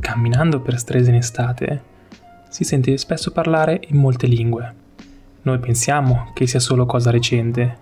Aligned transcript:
Camminando 0.00 0.60
per 0.60 0.76
Stresa 0.76 1.10
in 1.10 1.16
estate, 1.16 1.82
si 2.48 2.64
sente 2.64 2.96
spesso 2.98 3.30
parlare 3.30 3.80
in 3.88 3.96
molte 3.96 4.26
lingue. 4.26 4.74
Noi 5.42 5.60
pensiamo 5.60 6.32
che 6.34 6.48
sia 6.48 6.58
solo 6.58 6.84
cosa 6.84 7.12
recente, 7.12 7.78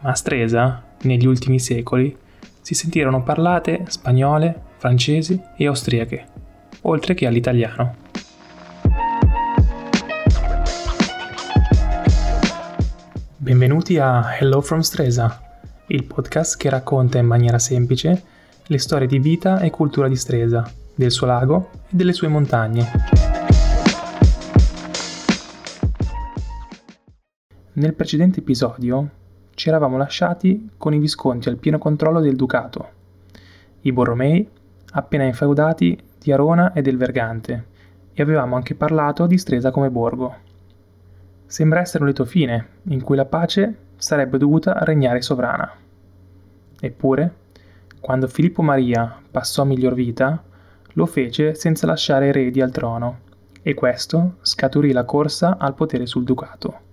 ma 0.00 0.10
a 0.10 0.14
Stresa, 0.14 0.84
negli 1.02 1.26
ultimi 1.26 1.58
secoli, 1.58 2.16
si 2.60 2.74
sentirono 2.74 3.24
parlate 3.24 3.82
spagnole, 3.88 4.54
francesi 4.76 5.42
e 5.56 5.66
austriache, 5.66 6.26
oltre 6.82 7.14
che 7.14 7.26
all'italiano. 7.26 7.96
Benvenuti 13.36 13.98
a 13.98 14.36
Hello 14.38 14.60
from 14.60 14.80
Stresa, 14.80 15.49
il 15.92 16.04
podcast 16.04 16.56
che 16.56 16.70
racconta 16.70 17.18
in 17.18 17.26
maniera 17.26 17.58
semplice 17.58 18.22
le 18.64 18.78
storie 18.78 19.08
di 19.08 19.18
vita 19.18 19.58
e 19.58 19.70
cultura 19.70 20.06
di 20.06 20.14
Stresa, 20.14 20.70
del 20.94 21.10
suo 21.10 21.26
lago 21.26 21.70
e 21.88 21.96
delle 21.96 22.12
sue 22.12 22.28
montagne. 22.28 22.86
Nel 27.72 27.94
precedente 27.94 28.38
episodio 28.38 29.10
ci 29.54 29.68
eravamo 29.68 29.96
lasciati 29.96 30.70
con 30.76 30.94
i 30.94 30.98
visconti 31.00 31.48
al 31.48 31.56
pieno 31.56 31.78
controllo 31.78 32.20
del 32.20 32.36
ducato, 32.36 32.88
i 33.80 33.92
Borromei 33.92 34.48
appena 34.92 35.24
infeudati 35.24 35.98
di 36.20 36.30
Arona 36.30 36.72
e 36.72 36.82
del 36.82 36.98
Vergante, 36.98 37.66
e 38.12 38.22
avevamo 38.22 38.54
anche 38.54 38.76
parlato 38.76 39.26
di 39.26 39.38
Stresa 39.38 39.72
come 39.72 39.90
borgo. 39.90 40.36
Sembra 41.46 41.80
essere 41.80 42.00
un 42.00 42.06
lieto 42.06 42.24
fine, 42.24 42.66
in 42.84 43.02
cui 43.02 43.16
la 43.16 43.24
pace 43.24 43.88
sarebbe 43.96 44.38
dovuta 44.38 44.78
regnare 44.84 45.20
sovrana. 45.20 45.79
Eppure, 46.80 47.34
quando 48.00 48.26
Filippo 48.26 48.62
Maria 48.62 49.14
passò 49.30 49.62
a 49.62 49.66
miglior 49.66 49.94
vita, 49.94 50.42
lo 50.94 51.06
fece 51.06 51.54
senza 51.54 51.86
lasciare 51.86 52.28
eredi 52.28 52.60
al 52.60 52.70
trono, 52.70 53.20
e 53.62 53.74
questo 53.74 54.36
scaturì 54.40 54.92
la 54.92 55.04
corsa 55.04 55.58
al 55.58 55.74
potere 55.74 56.06
sul 56.06 56.24
ducato. 56.24 56.88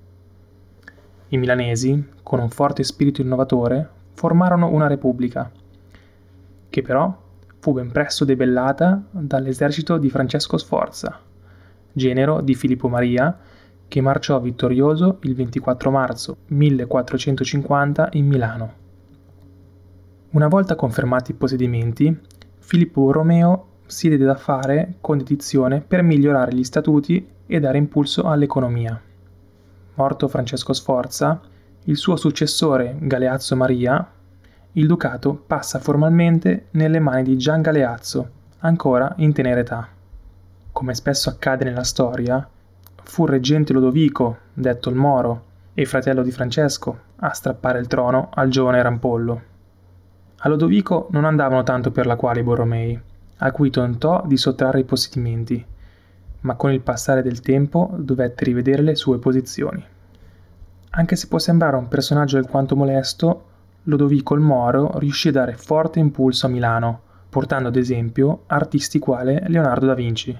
I 1.29 1.37
milanesi, 1.37 2.09
con 2.21 2.39
un 2.39 2.49
forte 2.49 2.83
spirito 2.83 3.21
innovatore, 3.21 3.89
formarono 4.13 4.67
una 4.67 4.87
repubblica, 4.87 5.49
che 6.69 6.81
però 6.81 7.25
fu 7.59 7.73
ben 7.73 7.91
presto 7.91 8.25
debellata 8.25 9.01
dall'esercito 9.09 9.97
di 9.97 10.09
Francesco 10.09 10.57
Sforza, 10.57 11.19
genero 11.91 12.41
di 12.41 12.53
Filippo 12.53 12.89
Maria, 12.89 13.37
che 13.87 14.01
marciò 14.01 14.39
vittorioso 14.39 15.19
il 15.21 15.33
24 15.35 15.89
marzo 15.89 16.37
1450 16.47 18.09
in 18.13 18.27
Milano. 18.27 18.85
Una 20.29 20.49
volta 20.49 20.75
confermati 20.75 21.31
i 21.31 21.35
possedimenti, 21.35 22.15
Filippo 22.59 22.99
Borromeo 22.99 23.65
si 23.85 24.09
diede 24.09 24.25
da 24.25 24.35
fare 24.35 24.95
con 24.99 25.17
dedizione 25.17 25.79
per 25.79 26.01
migliorare 26.01 26.53
gli 26.53 26.65
statuti 26.65 27.25
e 27.45 27.59
dare 27.61 27.77
impulso 27.77 28.23
all'economia. 28.23 29.01
Morto 29.93 30.27
Francesco 30.27 30.73
Sforza, 30.73 31.39
il 31.85 31.95
suo 31.95 32.17
successore 32.17 32.97
Galeazzo 32.99 33.55
Maria, 33.55 34.05
il 34.73 34.85
ducato 34.85 35.33
passa 35.33 35.79
formalmente 35.79 36.65
nelle 36.71 36.99
mani 36.99 37.23
di 37.23 37.37
Gian 37.37 37.61
Galeazzo, 37.61 38.29
ancora 38.59 39.13
in 39.19 39.31
tenera 39.31 39.61
età. 39.61 39.87
Come 40.73 40.93
spesso 40.93 41.29
accade 41.29 41.63
nella 41.63 41.85
storia, 41.85 42.45
fu 43.01 43.25
reggente 43.25 43.71
Lodovico, 43.71 44.39
detto 44.53 44.89
il 44.89 44.95
Moro, 44.95 45.45
e 45.73 45.85
fratello 45.85 46.21
di 46.21 46.31
Francesco, 46.31 46.99
a 47.15 47.31
strappare 47.31 47.79
il 47.79 47.87
trono 47.87 48.29
al 48.33 48.49
giovane 48.49 48.81
Rampollo. 48.81 49.55
A 50.47 50.49
Lodovico 50.49 51.09
non 51.11 51.25
andavano 51.25 51.61
tanto 51.63 51.91
per 51.91 52.05
la 52.05 52.15
quale 52.15 52.39
i 52.39 52.43
Borromei, 52.43 52.97
a 53.39 53.51
cui 53.51 53.69
tentò 53.69 54.23
di 54.25 54.37
sottrarre 54.37 54.79
i 54.79 54.85
possedimenti, 54.85 55.65
ma 56.39 56.55
con 56.55 56.71
il 56.71 56.79
passare 56.79 57.21
del 57.21 57.41
tempo 57.41 57.93
dovette 57.97 58.45
rivedere 58.45 58.81
le 58.81 58.95
sue 58.95 59.19
posizioni. 59.19 59.83
Anche 60.91 61.15
se 61.17 61.27
può 61.27 61.37
sembrare 61.37 61.75
un 61.75 61.89
personaggio 61.89 62.37
alquanto 62.37 62.77
molesto, 62.77 63.43
Lodovico 63.83 64.35
il 64.35 64.39
Moro 64.39 64.97
riuscì 64.99 65.27
a 65.27 65.33
dare 65.33 65.51
forte 65.57 65.99
impulso 65.99 66.45
a 66.45 66.49
Milano, 66.49 67.01
portando 67.27 67.67
ad 67.67 67.75
esempio 67.75 68.43
artisti 68.47 68.99
quale 68.99 69.43
Leonardo 69.47 69.85
da 69.85 69.95
Vinci. 69.95 70.39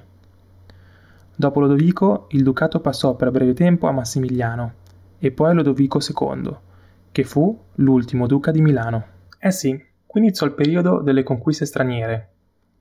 Dopo 1.35 1.59
Lodovico, 1.59 2.28
il 2.29 2.44
ducato 2.44 2.79
passò 2.79 3.13
per 3.16 3.29
breve 3.29 3.53
tempo 3.53 3.88
a 3.88 3.91
Massimiliano 3.91 4.72
e 5.19 5.31
poi 5.31 5.50
a 5.50 5.53
Lodovico 5.53 6.00
II, 6.00 6.56
che 7.12 7.25
fu 7.25 7.59
l'ultimo 7.75 8.25
duca 8.25 8.51
di 8.51 8.62
Milano. 8.62 9.03
Eh 9.40 9.51
sì, 9.51 9.85
qui 10.07 10.22
iniziò 10.22 10.45
il 10.45 10.53
periodo 10.53 11.01
delle 11.01 11.22
conquiste 11.22 11.66
straniere, 11.66 12.29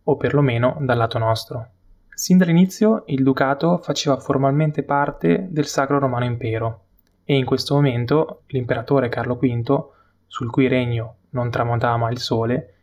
o 0.04 0.16
perlomeno 0.16 0.78
dal 0.81 0.97
lato 0.97 1.19
nostro. 1.19 1.70
Sin 2.09 2.38
dall'inizio 2.38 3.03
il 3.09 3.22
ducato 3.22 3.76
faceva 3.78 4.16
formalmente 4.16 4.82
parte 4.84 5.48
del 5.50 5.66
Sacro 5.66 5.98
Romano 5.98 6.25
Impero 6.25 6.84
e 7.25 7.36
in 7.36 7.44
questo 7.44 7.75
momento 7.75 8.42
l'imperatore 8.47 9.10
Carlo 9.10 9.34
V, 9.34 9.88
sul 10.26 10.50
cui 10.50 10.69
regno 10.69 11.16
non 11.31 11.50
tramontava 11.50 11.97
mai 11.97 12.12
il 12.12 12.20
sole, 12.20 12.75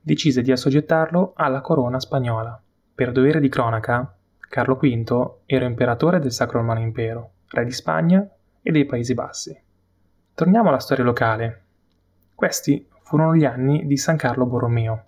decise 0.00 0.40
di 0.40 0.52
assoggettarlo 0.52 1.32
alla 1.34 1.60
corona 1.60 2.00
spagnola. 2.00 2.58
Per 2.94 3.12
dovere 3.12 3.40
di 3.40 3.48
cronaca, 3.48 4.16
Carlo 4.38 4.76
V 4.76 5.34
era 5.44 5.66
imperatore 5.66 6.18
del 6.20 6.32
Sacro 6.32 6.60
Romano 6.60 6.80
Impero, 6.80 7.32
re 7.48 7.64
di 7.64 7.72
Spagna 7.72 8.26
e 8.62 8.70
dei 8.70 8.86
Paesi 8.86 9.14
Bassi. 9.14 9.60
Torniamo 10.34 10.68
alla 10.68 10.78
storia 10.78 11.04
locale. 11.04 11.64
Questi 12.34 12.86
furono 13.10 13.34
gli 13.34 13.44
anni 13.44 13.86
di 13.86 13.96
San 13.96 14.16
Carlo 14.16 14.46
Borromeo, 14.46 15.04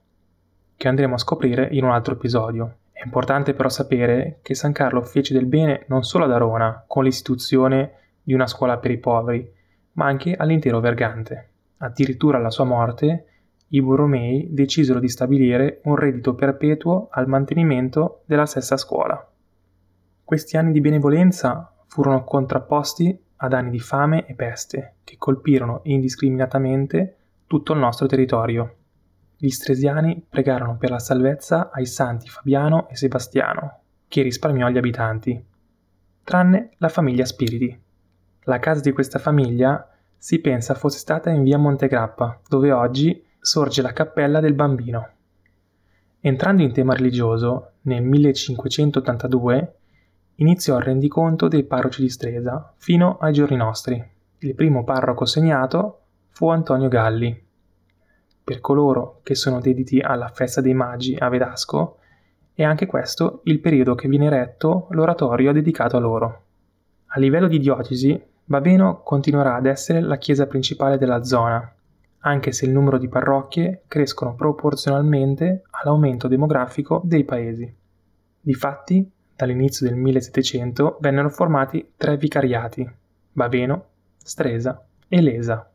che 0.76 0.88
andremo 0.88 1.14
a 1.14 1.18
scoprire 1.18 1.68
in 1.70 1.84
un 1.84 1.92
altro 1.92 2.14
episodio. 2.14 2.78
È 2.90 3.00
importante 3.04 3.54
però 3.54 3.68
sapere 3.68 4.40
che 4.42 4.56
San 4.56 4.72
Carlo 4.72 5.02
fece 5.02 5.32
del 5.32 5.46
bene 5.46 5.84
non 5.86 6.02
solo 6.02 6.24
ad 6.24 6.32
Arona, 6.32 6.82
con 6.84 7.04
l'istituzione 7.04 7.92
di 8.20 8.34
una 8.34 8.48
scuola 8.48 8.78
per 8.78 8.90
i 8.90 8.98
poveri, 8.98 9.48
ma 9.92 10.06
anche 10.06 10.34
all'intero 10.34 10.80
Vergante. 10.80 11.50
Addirittura 11.76 12.38
alla 12.38 12.50
sua 12.50 12.64
morte, 12.64 13.26
i 13.68 13.80
Borromei 13.80 14.48
decisero 14.50 14.98
di 14.98 15.08
stabilire 15.08 15.80
un 15.84 15.94
reddito 15.94 16.34
perpetuo 16.34 17.06
al 17.08 17.28
mantenimento 17.28 18.22
della 18.24 18.46
stessa 18.46 18.76
scuola. 18.76 19.24
Questi 20.24 20.56
anni 20.56 20.72
di 20.72 20.80
benevolenza 20.80 21.72
furono 21.86 22.24
contrapposti 22.24 23.16
ad 23.36 23.52
anni 23.52 23.70
di 23.70 23.78
fame 23.78 24.26
e 24.26 24.34
peste 24.34 24.94
che 25.04 25.14
colpirono 25.18 25.82
indiscriminatamente 25.84 27.18
tutto 27.52 27.74
il 27.74 27.80
nostro 27.80 28.06
territorio. 28.06 28.76
Gli 29.36 29.50
stresiani 29.50 30.24
pregarono 30.26 30.78
per 30.78 30.88
la 30.88 30.98
salvezza 30.98 31.70
ai 31.70 31.84
santi 31.84 32.26
Fabiano 32.26 32.88
e 32.88 32.96
Sebastiano, 32.96 33.80
che 34.08 34.22
risparmiò 34.22 34.70
gli 34.70 34.78
abitanti, 34.78 35.44
tranne 36.24 36.70
la 36.78 36.88
famiglia 36.88 37.26
Spiriti. 37.26 37.78
La 38.44 38.58
casa 38.58 38.80
di 38.80 38.92
questa 38.92 39.18
famiglia 39.18 39.86
si 40.16 40.40
pensa 40.40 40.72
fosse 40.72 40.96
stata 40.96 41.28
in 41.28 41.42
via 41.42 41.58
Montegrappa, 41.58 42.40
dove 42.48 42.72
oggi 42.72 43.22
sorge 43.38 43.82
la 43.82 43.92
cappella 43.92 44.40
del 44.40 44.54
bambino. 44.54 45.10
Entrando 46.20 46.62
in 46.62 46.72
tema 46.72 46.94
religioso, 46.94 47.72
nel 47.82 48.02
1582 48.02 49.76
iniziò 50.36 50.78
il 50.78 50.84
rendiconto 50.84 51.48
dei 51.48 51.64
parroci 51.64 52.00
di 52.00 52.08
Stresa 52.08 52.72
fino 52.78 53.18
ai 53.18 53.34
giorni 53.34 53.56
nostri. 53.56 54.02
Il 54.38 54.54
primo 54.54 54.84
parroco 54.84 55.26
segnato 55.26 56.01
fu 56.32 56.48
Antonio 56.48 56.88
Galli. 56.88 57.44
Per 58.42 58.60
coloro 58.60 59.20
che 59.22 59.34
sono 59.34 59.60
dediti 59.60 60.00
alla 60.00 60.28
festa 60.28 60.62
dei 60.62 60.72
magi 60.72 61.14
a 61.14 61.28
Vedasco, 61.28 61.98
è 62.54 62.62
anche 62.62 62.86
questo 62.86 63.42
il 63.44 63.60
periodo 63.60 63.94
che 63.94 64.08
viene 64.08 64.30
retto 64.30 64.86
l'oratorio 64.90 65.52
dedicato 65.52 65.98
a 65.98 66.00
loro. 66.00 66.42
A 67.06 67.20
livello 67.20 67.48
di 67.48 67.58
diocesi, 67.58 68.20
Baveno 68.44 69.02
continuerà 69.02 69.56
ad 69.56 69.66
essere 69.66 70.00
la 70.00 70.16
chiesa 70.16 70.46
principale 70.46 70.96
della 70.96 71.22
zona, 71.22 71.70
anche 72.20 72.52
se 72.52 72.64
il 72.64 72.72
numero 72.72 72.96
di 72.96 73.08
parrocchie 73.08 73.82
crescono 73.86 74.34
proporzionalmente 74.34 75.64
all'aumento 75.70 76.28
demografico 76.28 77.02
dei 77.04 77.24
paesi. 77.24 77.72
Difatti, 78.40 79.08
dall'inizio 79.36 79.86
del 79.86 79.96
1700 79.96 80.96
vennero 81.00 81.28
formati 81.28 81.92
tre 81.96 82.16
vicariati, 82.16 82.90
Baveno, 83.32 83.84
Stresa 84.16 84.82
e 85.08 85.20
Lesa. 85.20 85.71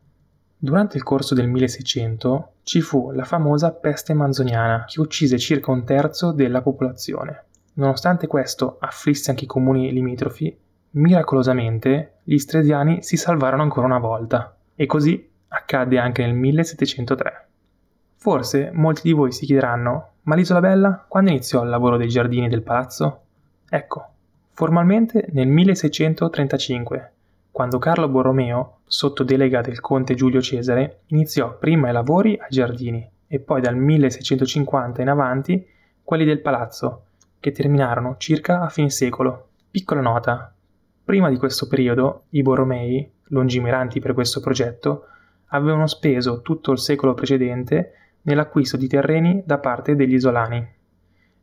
Durante 0.60 0.96
il 0.96 1.04
corso 1.04 1.36
del 1.36 1.46
1600 1.46 2.54
ci 2.64 2.80
fu 2.80 3.12
la 3.12 3.22
famosa 3.22 3.70
peste 3.70 4.12
manzoniana 4.12 4.86
che 4.88 5.00
uccise 5.00 5.38
circa 5.38 5.70
un 5.70 5.84
terzo 5.84 6.32
della 6.32 6.62
popolazione. 6.62 7.44
Nonostante 7.74 8.26
questo 8.26 8.76
afflisse 8.80 9.30
anche 9.30 9.44
i 9.44 9.46
comuni 9.46 9.92
limitrofi, 9.92 10.52
miracolosamente 10.90 12.14
gli 12.24 12.38
stresiani 12.38 13.04
si 13.04 13.16
salvarono 13.16 13.62
ancora 13.62 13.86
una 13.86 14.00
volta 14.00 14.56
e 14.74 14.86
così 14.86 15.30
accadde 15.46 15.96
anche 15.96 16.26
nel 16.26 16.34
1703. 16.34 17.46
Forse 18.16 18.70
molti 18.72 19.02
di 19.04 19.12
voi 19.12 19.30
si 19.30 19.46
chiederanno, 19.46 20.08
ma 20.22 20.34
l'Isola 20.34 20.58
Bella 20.58 21.04
quando 21.06 21.30
iniziò 21.30 21.62
il 21.62 21.70
lavoro 21.70 21.96
dei 21.96 22.08
giardini 22.08 22.48
del 22.48 22.62
palazzo? 22.62 23.20
Ecco, 23.68 24.08
formalmente 24.50 25.28
nel 25.30 25.46
1635, 25.46 27.12
quando 27.58 27.80
Carlo 27.80 28.08
Borromeo, 28.08 28.82
sotto 28.86 29.24
delega 29.24 29.62
del 29.62 29.80
conte 29.80 30.14
Giulio 30.14 30.40
Cesare, 30.40 31.00
iniziò 31.06 31.58
prima 31.58 31.88
i 31.88 31.92
lavori 31.92 32.38
ai 32.40 32.46
giardini 32.50 33.04
e 33.26 33.40
poi 33.40 33.60
dal 33.60 33.74
1650 33.74 35.02
in 35.02 35.08
avanti 35.08 35.66
quelli 36.04 36.24
del 36.24 36.40
palazzo, 36.40 37.06
che 37.40 37.50
terminarono 37.50 38.14
circa 38.16 38.60
a 38.60 38.68
fine 38.68 38.90
secolo. 38.90 39.48
Piccola 39.72 40.00
nota, 40.00 40.54
prima 41.04 41.28
di 41.28 41.36
questo 41.36 41.66
periodo 41.66 42.26
i 42.28 42.42
Borromei, 42.42 43.10
lungimiranti 43.24 43.98
per 43.98 44.14
questo 44.14 44.38
progetto, 44.38 45.06
avevano 45.46 45.88
speso 45.88 46.42
tutto 46.42 46.70
il 46.70 46.78
secolo 46.78 47.14
precedente 47.14 47.92
nell'acquisto 48.22 48.76
di 48.76 48.86
terreni 48.86 49.42
da 49.44 49.58
parte 49.58 49.96
degli 49.96 50.14
isolani. 50.14 50.64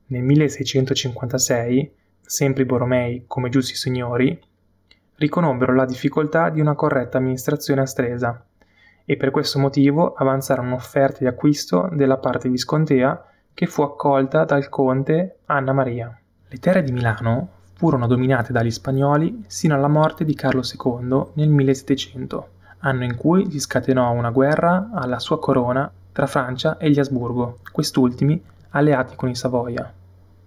Nel 0.06 0.24
1656, 0.24 1.94
sempre 2.22 2.64
i 2.64 2.66
Borromei, 2.66 3.26
come 3.28 3.50
giusti 3.50 3.76
signori, 3.76 4.54
riconobbero 5.16 5.74
la 5.74 5.86
difficoltà 5.86 6.50
di 6.50 6.60
una 6.60 6.76
corretta 6.76 7.18
amministrazione 7.18 7.82
a 7.82 7.86
Stresa 7.86 8.46
e 9.06 9.18
per 9.18 9.32
questo 9.32 9.60
motivo 9.60 10.14
avanzarono 10.14 10.70
un'offerta 10.70 11.20
di 11.20 11.28
acquisto 11.28 11.90
della 11.92 12.18
parte 12.18 12.50
viscontea 12.50 13.24
che 13.54 13.68
fu 13.68 13.84
accolta 13.84 14.44
dal 14.44 14.68
conte 14.68 15.38
Anna 15.46 15.74
Maria. 15.74 16.18
Le 16.48 16.58
terre 16.58 16.84
di 16.84 16.92
Milano 16.92 17.50
furono 17.74 18.08
dominate 18.08 18.52
dagli 18.52 18.72
spagnoli 18.72 19.44
sino 19.48 19.76
alla 19.76 19.88
morte 19.88 20.26
di 20.26 20.34
Carlo 20.34 20.62
II 20.62 21.26
nel 21.34 21.50
1700, 21.50 22.48
anno 22.80 23.04
in 23.04 23.16
cui 23.16 23.50
si 23.52 23.60
scatenò 23.60 24.12
una 24.12 24.32
guerra 24.32 24.90
alla 24.94 25.20
sua 25.20 25.40
corona 25.40 25.90
tra 26.12 26.28
Francia 26.28 26.78
e 26.78 26.90
gli 26.90 27.00
Asburgo, 27.00 27.60
quest'ultimi 27.72 28.42
alleati 28.70 29.16
con 29.16 29.30
i 29.30 29.36
Savoia. 29.36 29.92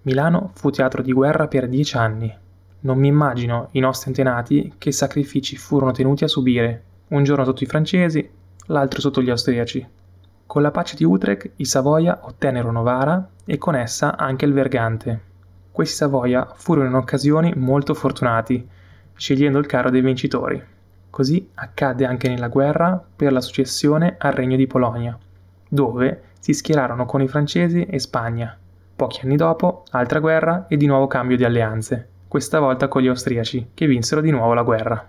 Milano 0.03 0.51
fu 0.55 0.71
teatro 0.71 1.03
di 1.03 1.13
guerra 1.13 1.47
per 1.47 1.69
dieci 1.69 1.97
anni. 1.97 2.35
Non 2.81 2.97
mi 2.97 3.09
immagino 3.09 3.69
i 3.73 3.81
nostri 3.81 4.09
antenati 4.09 4.75
che 4.79 4.93
sacrifici 4.93 5.57
furono 5.57 5.91
tenuti 5.91 6.23
a 6.23 6.29
subire, 6.29 6.83
un 7.09 7.25
giorno 7.25 7.45
sotto 7.45 7.65
i 7.65 7.67
francesi, 7.67 8.31
l'altro 8.67 9.01
sotto 9.01 9.21
gli 9.21 9.31
austriaci. 9.31 9.85
Con 10.47 10.63
la 10.63 10.71
pace 10.71 10.95
di 10.95 11.05
Utrecht 11.05 11.51
i 11.57 11.65
Savoia 11.65 12.21
ottennero 12.23 12.71
Novara 12.71 13.29
e 13.45 13.59
con 13.59 13.75
essa 13.75 14.17
anche 14.17 14.45
il 14.45 14.53
Vergante. 14.53 15.21
Questi 15.73 15.97
Savoia 15.97 16.53
furono 16.55 16.87
in 16.87 16.95
occasioni 16.95 17.53
molto 17.57 17.95
fortunati, 17.95 18.67
scegliendo 19.13 19.59
il 19.59 19.67
carro 19.67 19.91
dei 19.91 20.01
vincitori. 20.01 20.63
Così 21.11 21.51
accadde 21.55 22.07
anche 22.07 22.29
nella 22.29 22.49
guerra 22.49 23.03
per 23.17 23.33
la 23.33 23.41
successione 23.41 24.15
al 24.19 24.33
Regno 24.33 24.57
di 24.57 24.69
Polonia, 24.69 25.19
dove 25.69 26.23
si 26.39 26.53
schierarono 26.53 27.07
con 27.07 27.23
i 27.23 27.29
francesi 27.29 27.85
e 27.85 27.99
Spagna. 27.99 28.57
Pochi 28.95 29.25
anni 29.25 29.37
dopo, 29.37 29.83
altra 29.91 30.21
guerra 30.21 30.67
e 30.69 30.77
di 30.77 30.87
nuovo 30.87 31.09
cambio 31.09 31.37
di 31.37 31.45
alleanze, 31.45 32.09
questa 32.29 32.61
volta 32.61 32.89
con 32.89 33.01
gli 33.01 33.09
austriaci, 33.09 33.71
che 33.73 33.87
vinsero 33.87 34.21
di 34.21 34.31
nuovo 34.31 34.53
la 34.53 34.63
guerra. 34.63 35.03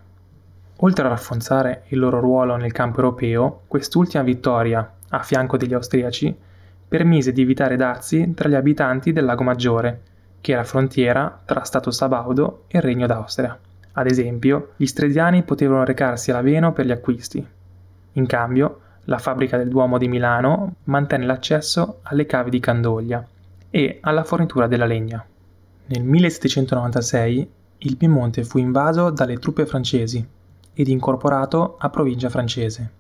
Oltre 0.78 1.06
a 1.06 1.10
rafforzare 1.10 1.84
il 1.90 2.00
loro 2.00 2.22
ruolo 2.22 2.56
nel 2.56 2.72
campo 2.72 3.00
europeo, 3.00 3.64
quest'ultima 3.68 4.24
vittoria 4.24 4.90
a 5.10 5.20
fianco 5.20 5.58
degli 5.58 5.74
austriaci, 5.74 6.34
permise 6.88 7.34
di 7.34 7.42
evitare 7.42 7.76
dazi 7.76 8.34
tra 8.34 8.48
gli 8.48 8.56
abitanti 8.56 9.12
del 9.12 9.26
Lago 9.26 9.44
Maggiore, 9.44 10.02
che 10.40 10.54
era 10.54 10.64
frontiera 10.64 11.42
tra 11.44 11.64
Stato 11.64 11.92
Sabaudo 11.92 12.64
e 12.68 12.78
il 12.78 12.84
Regno 12.84 13.06
d'Austria. 13.06 13.60
Ad 13.92 14.08
esempio, 14.08 14.72
gli 14.78 14.86
strediani 14.86 15.44
potevano 15.44 15.84
recarsi 15.84 16.32
a 16.32 16.36
Laveno 16.36 16.72
per 16.72 16.86
gli 16.86 16.92
acquisti. 16.92 17.46
In 18.14 18.26
cambio, 18.26 18.80
la 19.04 19.18
fabbrica 19.18 19.58
del 19.58 19.68
Duomo 19.68 19.98
di 19.98 20.08
Milano 20.08 20.76
mantenne 20.86 21.26
l'accesso 21.26 22.00
alle 22.04 22.26
cave 22.26 22.50
di 22.50 22.62
Candoglia 22.62 23.28
e 23.70 23.98
alla 24.02 24.24
fornitura 24.24 24.68
della 24.68 24.86
legna. 24.86 25.26
Nel 25.92 26.04
1796 26.04 27.52
il 27.80 27.98
Piemonte 27.98 28.44
fu 28.44 28.60
invaso 28.60 29.10
dalle 29.10 29.40
truppe 29.40 29.66
francesi 29.66 30.24
ed 30.72 30.88
incorporato 30.88 31.78
a 31.80 31.90
provincia 31.90 32.30
francese. 32.30 32.92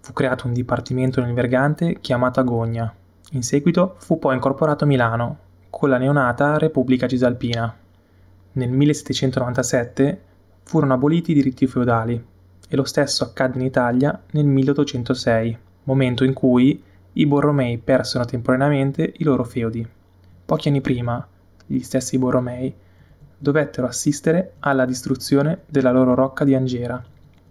Fu 0.00 0.12
creato 0.12 0.48
un 0.48 0.52
dipartimento 0.52 1.20
nel 1.20 1.32
Vergante 1.32 2.00
chiamato 2.00 2.40
Agogna. 2.40 2.92
In 3.30 3.44
seguito 3.44 3.94
fu 3.98 4.18
poi 4.18 4.34
incorporato 4.34 4.84
Milano, 4.84 5.38
con 5.70 5.88
la 5.88 5.96
neonata 5.96 6.58
Repubblica 6.58 7.06
Cisalpina. 7.06 7.72
Nel 8.54 8.70
1797 8.70 10.20
furono 10.64 10.94
aboliti 10.94 11.30
i 11.30 11.34
diritti 11.34 11.68
feudali 11.68 12.20
e 12.68 12.74
lo 12.74 12.84
stesso 12.84 13.22
accadde 13.22 13.60
in 13.60 13.64
Italia 13.64 14.20
nel 14.32 14.46
1806, 14.46 15.58
momento 15.84 16.24
in 16.24 16.32
cui 16.32 16.82
i 17.12 17.26
Borromei 17.26 17.78
persero 17.78 18.24
temporaneamente 18.24 19.14
i 19.18 19.22
loro 19.22 19.44
feudi. 19.44 19.86
Pochi 20.44 20.66
anni 20.66 20.80
prima, 20.80 21.28
gli 21.66 21.80
stessi 21.80 22.18
Borromei 22.18 22.74
dovettero 23.36 23.86
assistere 23.86 24.54
alla 24.60 24.84
distruzione 24.84 25.62
della 25.66 25.90
loro 25.90 26.14
rocca 26.14 26.44
di 26.44 26.54
Angera, 26.54 27.02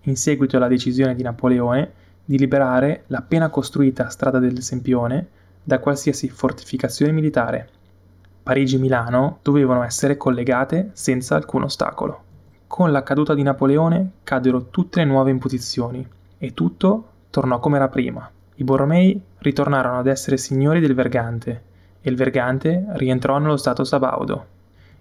in 0.01 0.15
seguito 0.15 0.57
alla 0.57 0.68
decisione 0.68 1.15
di 1.15 1.24
Napoleone 1.24 1.92
di 2.25 2.38
liberare 2.38 3.04
l'appena 3.07 3.50
costruita 3.50 4.10
strada 4.10 4.39
del 4.39 4.62
Sempione 4.62 5.27
da 5.62 5.80
qualsiasi 5.80 6.30
fortificazione 6.30 7.12
militare. 7.12 7.69
Parigi 8.42 8.75
e 8.75 8.80
Milano 8.80 9.39
dovevano 9.42 9.83
essere 9.83 10.18
collegate 10.18 10.89
senza 10.94 11.36
alcun 11.36 11.63
ostacolo. 11.63 12.24
Con 12.68 12.92
la 12.92 13.04
caduta 13.04 13.33
di 13.33 13.44
Napoleone 13.44 14.12
caddero 14.24 14.69
tutte 14.69 15.00
le 15.00 15.06
nuove 15.06 15.31
imposizioni 15.31 16.06
e 16.38 16.54
tutto 16.54 17.09
tornò 17.30 17.59
come 17.59 17.77
era 17.77 17.88
prima. 17.88 18.30
I 18.56 18.63
Borromei 18.63 19.21
ritornarono 19.38 20.00
ad 20.00 20.07
essere 20.07 20.38
signori 20.38 20.80
del 20.80 20.95
Vergante 20.95 21.71
e 22.04 22.10
il 22.10 22.16
Vergante 22.16 22.86
rientrò 22.90 23.40
nello 23.40 23.58
Stato 23.58 23.84
Sabaudo. 23.84 24.46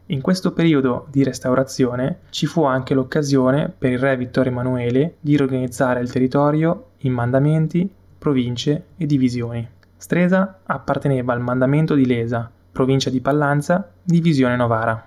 In 0.06 0.20
questo 0.20 0.52
periodo 0.52 1.06
di 1.10 1.22
restaurazione 1.24 2.20
ci 2.30 2.46
fu 2.46 2.62
anche 2.64 2.94
l'occasione 2.94 3.72
per 3.76 3.92
il 3.92 3.98
re 3.98 4.16
Vittorio 4.16 4.52
Emanuele 4.52 5.16
di 5.20 5.36
riorganizzare 5.36 6.00
il 6.00 6.10
territorio 6.10 6.92
in 6.98 7.12
mandamenti, 7.12 7.90
province 8.18 8.86
e 8.96 9.06
divisioni. 9.06 9.68
Stresa 9.96 10.60
apparteneva 10.64 11.32
al 11.32 11.40
mandamento 11.40 11.94
di 11.94 12.06
Lesa, 12.06 12.50
provincia 12.72 13.10
di 13.10 13.20
Pallanza, 13.20 13.90
divisione 14.02 14.56
Novara. 14.56 15.06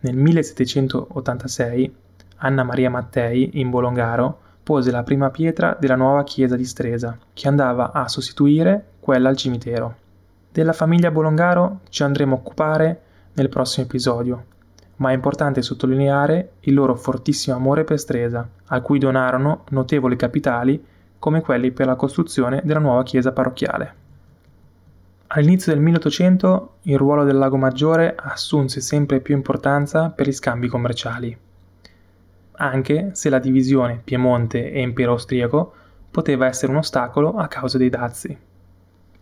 Nel 0.00 0.16
1786 0.16 1.94
Anna 2.38 2.64
Maria 2.64 2.90
Mattei, 2.90 3.60
in 3.60 3.70
Bolongaro, 3.70 4.38
pose 4.62 4.90
la 4.90 5.02
prima 5.02 5.30
pietra 5.30 5.76
della 5.78 5.96
nuova 5.96 6.24
chiesa 6.24 6.56
di 6.56 6.64
Stresa, 6.64 7.16
che 7.32 7.48
andava 7.48 7.92
a 7.92 8.08
sostituire 8.08 8.84
quella 9.00 9.28
al 9.28 9.36
cimitero. 9.36 9.96
Della 10.52 10.74
famiglia 10.74 11.10
Bolongaro 11.10 11.80
ci 11.88 12.02
andremo 12.02 12.34
a 12.34 12.38
occupare 12.38 13.00
nel 13.32 13.48
prossimo 13.48 13.86
episodio, 13.86 14.44
ma 14.96 15.08
è 15.08 15.14
importante 15.14 15.62
sottolineare 15.62 16.50
il 16.60 16.74
loro 16.74 16.94
fortissimo 16.94 17.56
amore 17.56 17.84
per 17.84 17.98
Stresa, 17.98 18.46
a 18.66 18.80
cui 18.82 18.98
donarono 18.98 19.64
notevoli 19.70 20.14
capitali 20.14 20.84
come 21.18 21.40
quelli 21.40 21.70
per 21.70 21.86
la 21.86 21.94
costruzione 21.94 22.60
della 22.64 22.80
nuova 22.80 23.02
chiesa 23.02 23.32
parrocchiale. 23.32 23.94
All'inizio 25.28 25.72
del 25.72 25.80
1800 25.80 26.74
il 26.82 26.98
ruolo 26.98 27.24
del 27.24 27.38
Lago 27.38 27.56
Maggiore 27.56 28.14
assunse 28.14 28.82
sempre 28.82 29.20
più 29.20 29.34
importanza 29.34 30.10
per 30.10 30.26
gli 30.26 30.32
scambi 30.32 30.68
commerciali, 30.68 31.34
anche 32.56 33.10
se 33.14 33.30
la 33.30 33.38
divisione 33.38 34.02
Piemonte 34.04 34.70
e 34.70 34.82
Impero 34.82 35.12
austriaco 35.12 35.72
poteva 36.10 36.46
essere 36.46 36.72
un 36.72 36.78
ostacolo 36.78 37.36
a 37.36 37.48
causa 37.48 37.78
dei 37.78 37.88
dazi. 37.88 38.50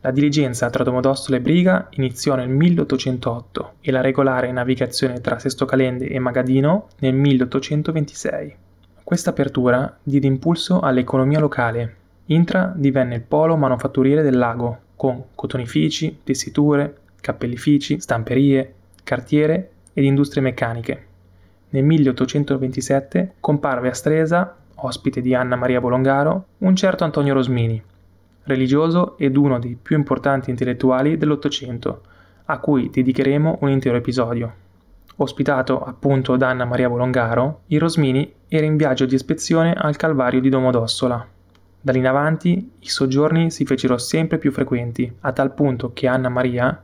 La 0.02 0.12
diligenza 0.12 0.70
tra 0.70 0.82
Domodossola 0.82 1.36
e 1.36 1.42
Briga 1.42 1.88
iniziò 1.90 2.34
nel 2.34 2.48
1808 2.48 3.72
e 3.82 3.90
la 3.90 4.00
regolare 4.00 4.50
navigazione 4.50 5.20
tra 5.20 5.38
Sesto 5.38 5.66
Calende 5.66 6.08
e 6.08 6.18
Magadino 6.18 6.88
nel 7.00 7.12
1826. 7.12 8.56
Questa 9.04 9.28
apertura 9.28 9.98
diede 10.02 10.26
impulso 10.26 10.80
all'economia 10.80 11.38
locale. 11.38 11.96
Intra 12.26 12.72
divenne 12.74 13.16
il 13.16 13.20
polo 13.20 13.58
manufatturiere 13.58 14.22
del 14.22 14.38
lago, 14.38 14.78
con 14.96 15.22
cotonifici, 15.34 16.20
tessiture, 16.24 16.96
cappellifici, 17.20 18.00
stamperie, 18.00 18.74
cartiere 19.04 19.70
ed 19.92 20.04
industrie 20.04 20.42
meccaniche. 20.42 21.06
Nel 21.68 21.84
1827 21.84 23.34
comparve 23.38 23.90
a 23.90 23.94
Stresa, 23.94 24.56
ospite 24.76 25.20
di 25.20 25.34
Anna 25.34 25.56
Maria 25.56 25.80
Bolongaro, 25.80 26.46
un 26.58 26.74
certo 26.74 27.04
Antonio 27.04 27.34
Rosmini, 27.34 27.82
religioso 28.44 29.16
ed 29.18 29.36
uno 29.36 29.58
dei 29.58 29.76
più 29.80 29.96
importanti 29.96 30.50
intellettuali 30.50 31.16
dell'Ottocento, 31.16 32.02
a 32.46 32.58
cui 32.58 32.90
dedicheremo 32.90 33.58
un 33.60 33.70
intero 33.70 33.96
episodio. 33.96 34.54
Ospitato 35.16 35.82
appunto 35.82 36.36
da 36.36 36.48
Anna 36.48 36.64
Maria 36.64 36.88
Bolongaro, 36.88 37.60
il 37.66 37.80
Rosmini 37.80 38.32
era 38.48 38.64
in 38.64 38.76
viaggio 38.76 39.04
di 39.04 39.14
ispezione 39.14 39.72
al 39.72 39.96
Calvario 39.96 40.40
di 40.40 40.48
Domodossola. 40.48 41.26
Da 41.82 41.92
lì 41.92 41.98
in 41.98 42.06
avanti 42.06 42.72
i 42.78 42.88
soggiorni 42.88 43.50
si 43.50 43.64
fecero 43.64 43.98
sempre 43.98 44.38
più 44.38 44.50
frequenti, 44.50 45.12
a 45.20 45.32
tal 45.32 45.52
punto 45.52 45.92
che 45.92 46.06
Anna 46.06 46.28
Maria 46.28 46.82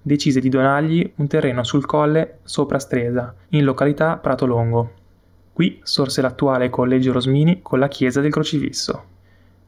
decise 0.00 0.40
di 0.40 0.48
donargli 0.48 1.12
un 1.16 1.26
terreno 1.26 1.62
sul 1.64 1.86
colle 1.86 2.38
sopra 2.44 2.78
Stresa, 2.78 3.34
in 3.50 3.64
località 3.64 4.16
Prato 4.16 4.46
Longo. 4.46 4.92
Qui 5.52 5.80
sorse 5.82 6.22
l'attuale 6.22 6.70
collegio 6.70 7.12
Rosmini 7.12 7.60
con 7.62 7.78
la 7.78 7.88
chiesa 7.88 8.20
del 8.20 8.30
Crocifisso. 8.30 9.04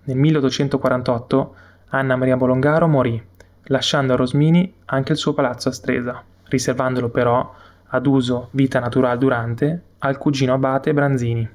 Nel 0.05 0.17
1848 0.17 1.55
Anna 1.91 2.17
Maria 2.17 2.37
Bolongaro 2.37 2.89
morì, 2.89 3.23
lasciando 3.65 4.15
a 4.15 4.17
Rosmini 4.17 4.73
anche 4.87 5.13
il 5.13 5.19
suo 5.19 5.35
palazzo 5.35 5.69
a 5.69 5.73
Stresa, 5.73 6.23
riservandolo 6.45 7.11
però 7.11 7.55
ad 7.87 8.07
uso 8.07 8.49
vita 8.53 8.81
naturale 8.81 9.19
durante 9.19 9.83
al 9.99 10.17
cugino 10.17 10.55
abate 10.55 10.95
Branzini. 10.95 11.49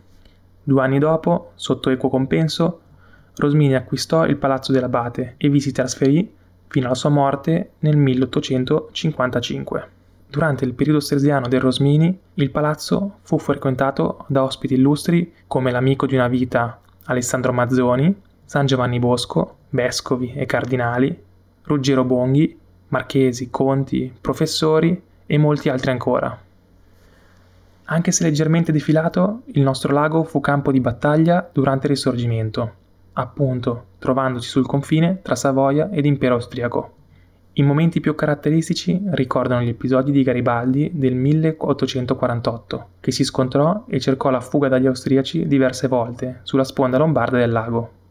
Due 0.62 0.82
anni 0.82 1.00
dopo, 1.00 1.54
sotto 1.56 1.90
equo 1.90 2.10
compenso, 2.10 2.82
Rosmini 3.36 3.76
acquistò 3.76 4.26
il 4.26 4.38
Palazzo 4.38 4.72
dell'Abate 4.72 5.34
e 5.38 5.50
vi 5.50 5.60
si 5.60 5.72
trasferì 5.72 6.34
fino 6.68 6.86
alla 6.86 6.96
sua 6.96 7.10
morte 7.10 7.72
nel 7.80 7.98
1855. 7.98 9.90
Durante 10.28 10.66
il 10.66 10.74
periodo 10.74 11.00
stresiano 11.00 11.48
del 11.48 11.62
Rosmini, 11.62 12.20
il 12.36 12.52
palazzo 12.52 13.18
fu 13.22 13.38
frequentato 13.38 14.26
da 14.28 14.44
ospiti 14.44 14.74
illustri 14.74 15.34
come 15.48 15.72
l'amico 15.72 16.06
di 16.06 16.16
una 16.16 16.28
vita 16.28 16.80
Alessandro 17.06 17.54
Mazzoni, 17.54 18.24
San 18.48 18.68
Giovanni 18.68 19.00
Bosco, 19.00 19.58
vescovi 19.70 20.32
e 20.34 20.46
cardinali, 20.46 21.24
Ruggero 21.64 22.04
Bonghi, 22.04 22.56
marchesi, 22.90 23.50
conti, 23.50 24.14
professori 24.22 25.02
e 25.26 25.38
molti 25.40 25.68
altri 25.68 25.90
ancora. 25.90 26.40
Anche 27.86 28.12
se 28.12 28.24
leggermente 28.24 28.72
defilato, 28.72 29.42
il 29.46 29.64
nostro 29.64 29.92
lago 29.92 30.24
fu 30.24 30.42
campo 30.42 30.72
di 30.72 30.80
battaglia 30.80 31.50
durante 31.52 31.88
il 31.88 31.94
Risorgimento, 31.94 32.74
appunto 33.14 33.86
trovandosi 33.98 34.48
sul 34.48 34.68
confine 34.68 35.22
tra 35.24 35.36
Savoia 35.36 35.90
ed 35.90 36.06
Impero 36.06 36.36
austriaco. 36.36 36.94
I 37.54 37.64
momenti 37.64 38.00
più 38.00 38.14
caratteristici 38.14 39.02
ricordano 39.12 39.62
gli 39.62 39.70
episodi 39.70 40.12
di 40.12 40.22
Garibaldi 40.22 40.92
del 40.94 41.16
1848, 41.16 42.88
che 43.00 43.12
si 43.12 43.24
scontrò 43.24 43.86
e 43.88 44.00
cercò 44.00 44.30
la 44.30 44.42
fuga 44.42 44.68
dagli 44.68 44.86
austriaci 44.86 45.48
diverse 45.48 45.88
volte 45.88 46.42
sulla 46.44 46.64
sponda 46.64 46.98
lombarda 46.98 47.38
del 47.38 47.52
lago. 47.52 48.04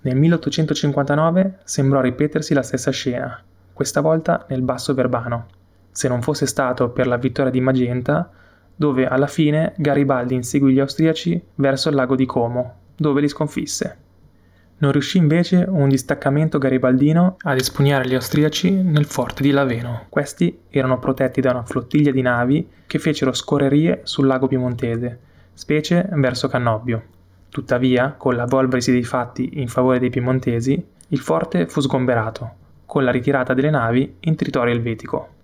Nel 0.00 0.16
1859 0.16 1.58
sembrò 1.64 2.00
ripetersi 2.00 2.54
la 2.54 2.62
stessa 2.62 2.92
scena, 2.92 3.42
questa 3.72 4.00
volta 4.00 4.46
nel 4.48 4.62
Basso 4.62 4.94
Verbano, 4.94 5.46
se 5.90 6.06
non 6.06 6.22
fosse 6.22 6.46
stato 6.46 6.90
per 6.90 7.08
la 7.08 7.16
vittoria 7.16 7.50
di 7.50 7.60
Magenta, 7.60 8.30
dove 8.76 9.08
alla 9.08 9.26
fine 9.26 9.74
Garibaldi 9.76 10.34
inseguì 10.34 10.72
gli 10.72 10.78
austriaci 10.78 11.42
verso 11.56 11.88
il 11.88 11.96
lago 11.96 12.14
di 12.14 12.26
Como, 12.26 12.74
dove 12.94 13.20
li 13.20 13.28
sconfisse. 13.28 13.96
Non 14.78 14.92
riuscì 14.92 15.18
invece 15.18 15.64
un 15.66 15.88
distaccamento 15.88 16.58
garibaldino 16.58 17.36
ad 17.40 17.58
espugnare 17.58 18.06
gli 18.06 18.14
austriaci 18.14 18.70
nel 18.70 19.06
forte 19.06 19.42
di 19.42 19.50
Laveno. 19.50 20.06
Questi 20.08 20.60
erano 20.68 21.00
protetti 21.00 21.40
da 21.40 21.50
una 21.50 21.64
flottiglia 21.64 22.12
di 22.12 22.22
navi 22.22 22.68
che 22.86 23.00
fecero 23.00 23.32
scorrerie 23.32 24.02
sul 24.04 24.28
lago 24.28 24.46
piemontese, 24.46 25.18
specie 25.54 26.08
verso 26.12 26.46
Cannobio. 26.46 27.02
Tuttavia, 27.50 28.14
con 28.16 28.34
l'evolversi 28.34 28.92
dei 28.92 29.04
fatti 29.04 29.60
in 29.60 29.68
favore 29.68 29.98
dei 29.98 30.10
piemontesi, 30.10 30.84
il 31.08 31.18
forte 31.18 31.66
fu 31.66 31.80
sgomberato, 31.80 32.50
con 32.84 33.04
la 33.04 33.10
ritirata 33.10 33.54
delle 33.54 33.70
navi 33.70 34.16
in 34.20 34.36
territorio 34.36 34.74
elvetico. 34.74 35.36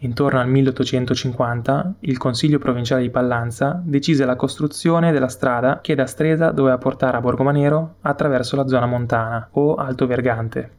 Intorno 0.00 0.40
al 0.40 0.48
1850 0.48 1.94
il 2.00 2.18
Consiglio 2.18 2.58
provinciale 2.58 3.00
di 3.00 3.10
Pallanza 3.10 3.80
decise 3.82 4.26
la 4.26 4.36
costruzione 4.36 5.10
della 5.10 5.28
strada 5.28 5.80
che 5.80 5.94
da 5.94 6.06
Stresa 6.06 6.50
doveva 6.50 6.76
portare 6.76 7.16
a 7.16 7.20
Borgomanero 7.20 7.94
attraverso 8.02 8.56
la 8.56 8.66
zona 8.66 8.84
montana 8.84 9.48
o 9.52 9.74
Alto 9.76 10.06
Vergante. 10.06 10.70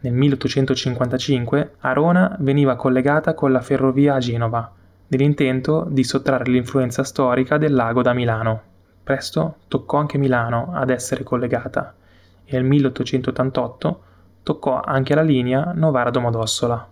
Nel 0.00 0.14
1855 0.14 1.74
Arona 1.80 2.34
veniva 2.40 2.76
collegata 2.76 3.34
con 3.34 3.52
la 3.52 3.60
ferrovia 3.60 4.14
a 4.14 4.18
Genova, 4.18 4.72
nell'intento 5.08 5.86
di 5.90 6.02
sottrarre 6.02 6.50
l'influenza 6.50 7.04
storica 7.04 7.58
del 7.58 7.74
lago 7.74 8.00
da 8.00 8.14
Milano. 8.14 8.62
Presto 9.02 9.56
toccò 9.68 9.98
anche 9.98 10.18
Milano 10.18 10.70
ad 10.72 10.90
essere 10.90 11.24
collegata 11.24 11.94
e 12.44 12.54
nel 12.54 12.64
1888 12.64 14.02
toccò 14.42 14.80
anche 14.80 15.14
la 15.14 15.22
linea 15.22 15.72
Novara-Domodossola. 15.74 16.88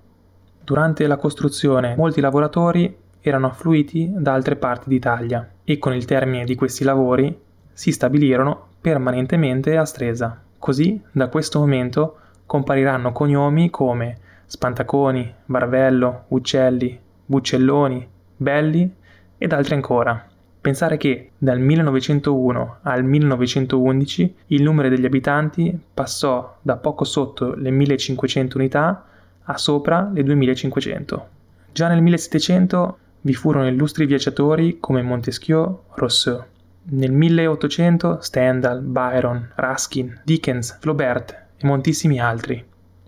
Durante 0.63 1.07
la 1.07 1.17
costruzione 1.17 1.95
molti 1.97 2.21
lavoratori 2.21 2.97
erano 3.21 3.47
affluiti 3.49 4.11
da 4.15 4.33
altre 4.33 4.57
parti 4.57 4.89
d'Italia 4.89 5.49
e 5.65 5.79
con 5.79 5.95
il 5.95 6.05
termine 6.05 6.45
di 6.45 6.55
questi 6.55 6.85
lavori 6.85 7.39
si 7.73 7.93
stabilirono 7.93 8.69
permanentemente 8.81 9.77
a 9.77 9.85
Stresa. 9.85 10.41
Così 10.59 11.01
da 11.13 11.29
questo 11.29 11.59
momento 11.59 12.17
compariranno 12.47 13.13
cognomi 13.13 13.71
come 13.71 14.19
Spantaconi, 14.47 15.33
Barvello, 15.45 16.25
Uccelli, 16.29 16.99
Buccelloni, 17.25 18.09
Belli 18.37 18.95
ed 19.39 19.53
altri 19.53 19.75
ancora. 19.75 20.30
Pensare 20.61 20.99
che 20.99 21.31
dal 21.39 21.59
1901 21.59 22.79
al 22.83 23.03
1911 23.03 24.35
il 24.49 24.63
numero 24.63 24.91
degli 24.91 25.07
abitanti 25.07 25.79
passò 25.95 26.59
da 26.61 26.77
poco 26.77 27.05
sotto 27.05 27.55
le 27.55 27.71
1500 27.71 28.59
unità 28.59 29.07
a 29.43 29.57
sopra 29.57 30.11
le 30.13 30.23
2500. 30.23 31.29
Già 31.73 31.89
nel 31.89 32.03
1700 32.03 32.99
vi 33.23 33.33
furono 33.33 33.69
illustri 33.69 34.05
viaggiatori 34.05 34.77
come 34.81 35.01
Montesquieu, 35.01 35.81
Rousseau. 35.95 36.45
Nel 36.83 37.13
1800 37.13 38.19
Stendhal, 38.21 38.83
Byron, 38.83 39.53
Ruskin, 39.55 40.21
Dickens, 40.25 40.77
Flaubert 40.79 41.45
e 41.57 41.67
moltissimi 41.67 42.21
altri. 42.21 42.63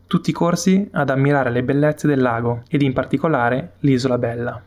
Tutti 0.07 0.33
corsi 0.33 0.89
ad 0.91 1.11
ammirare 1.11 1.51
le 1.51 1.63
bellezze 1.63 2.07
del 2.07 2.21
lago 2.23 2.63
ed 2.69 2.81
in 2.81 2.95
particolare 2.95 3.73
l'isola 3.81 4.17
Bella. 4.17 4.63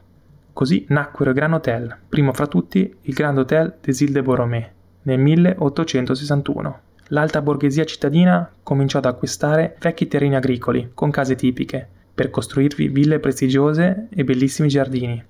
Così 0.56 0.86
nacquero 0.88 1.32
i 1.32 1.34
Grand 1.34 1.54
Hotel, 1.54 1.98
primo 2.08 2.32
fra 2.32 2.48
tutti 2.48 2.96
il 3.02 3.14
Grand 3.14 3.38
Hotel 3.38 3.76
des 3.82 4.00
Îles 4.00 4.14
de 4.14 4.22
Borromée, 4.22 4.72
nel 5.02 5.20
1861 5.20 6.80
l'alta 7.10 7.42
borghesia 7.42 7.84
cittadina 7.84 8.50
cominciò 8.64 9.00
ad 9.00 9.06
acquistare 9.06 9.76
vecchi 9.80 10.08
terreni 10.08 10.36
agricoli 10.36 10.92
con 10.94 11.12
case 11.12 11.36
tipiche, 11.36 11.86
per 12.16 12.30
costruirvi 12.30 12.88
ville 12.88 13.20
prestigiose 13.20 14.08
e 14.10 14.24
bellissimi 14.24 14.70
giardini, 14.70 15.22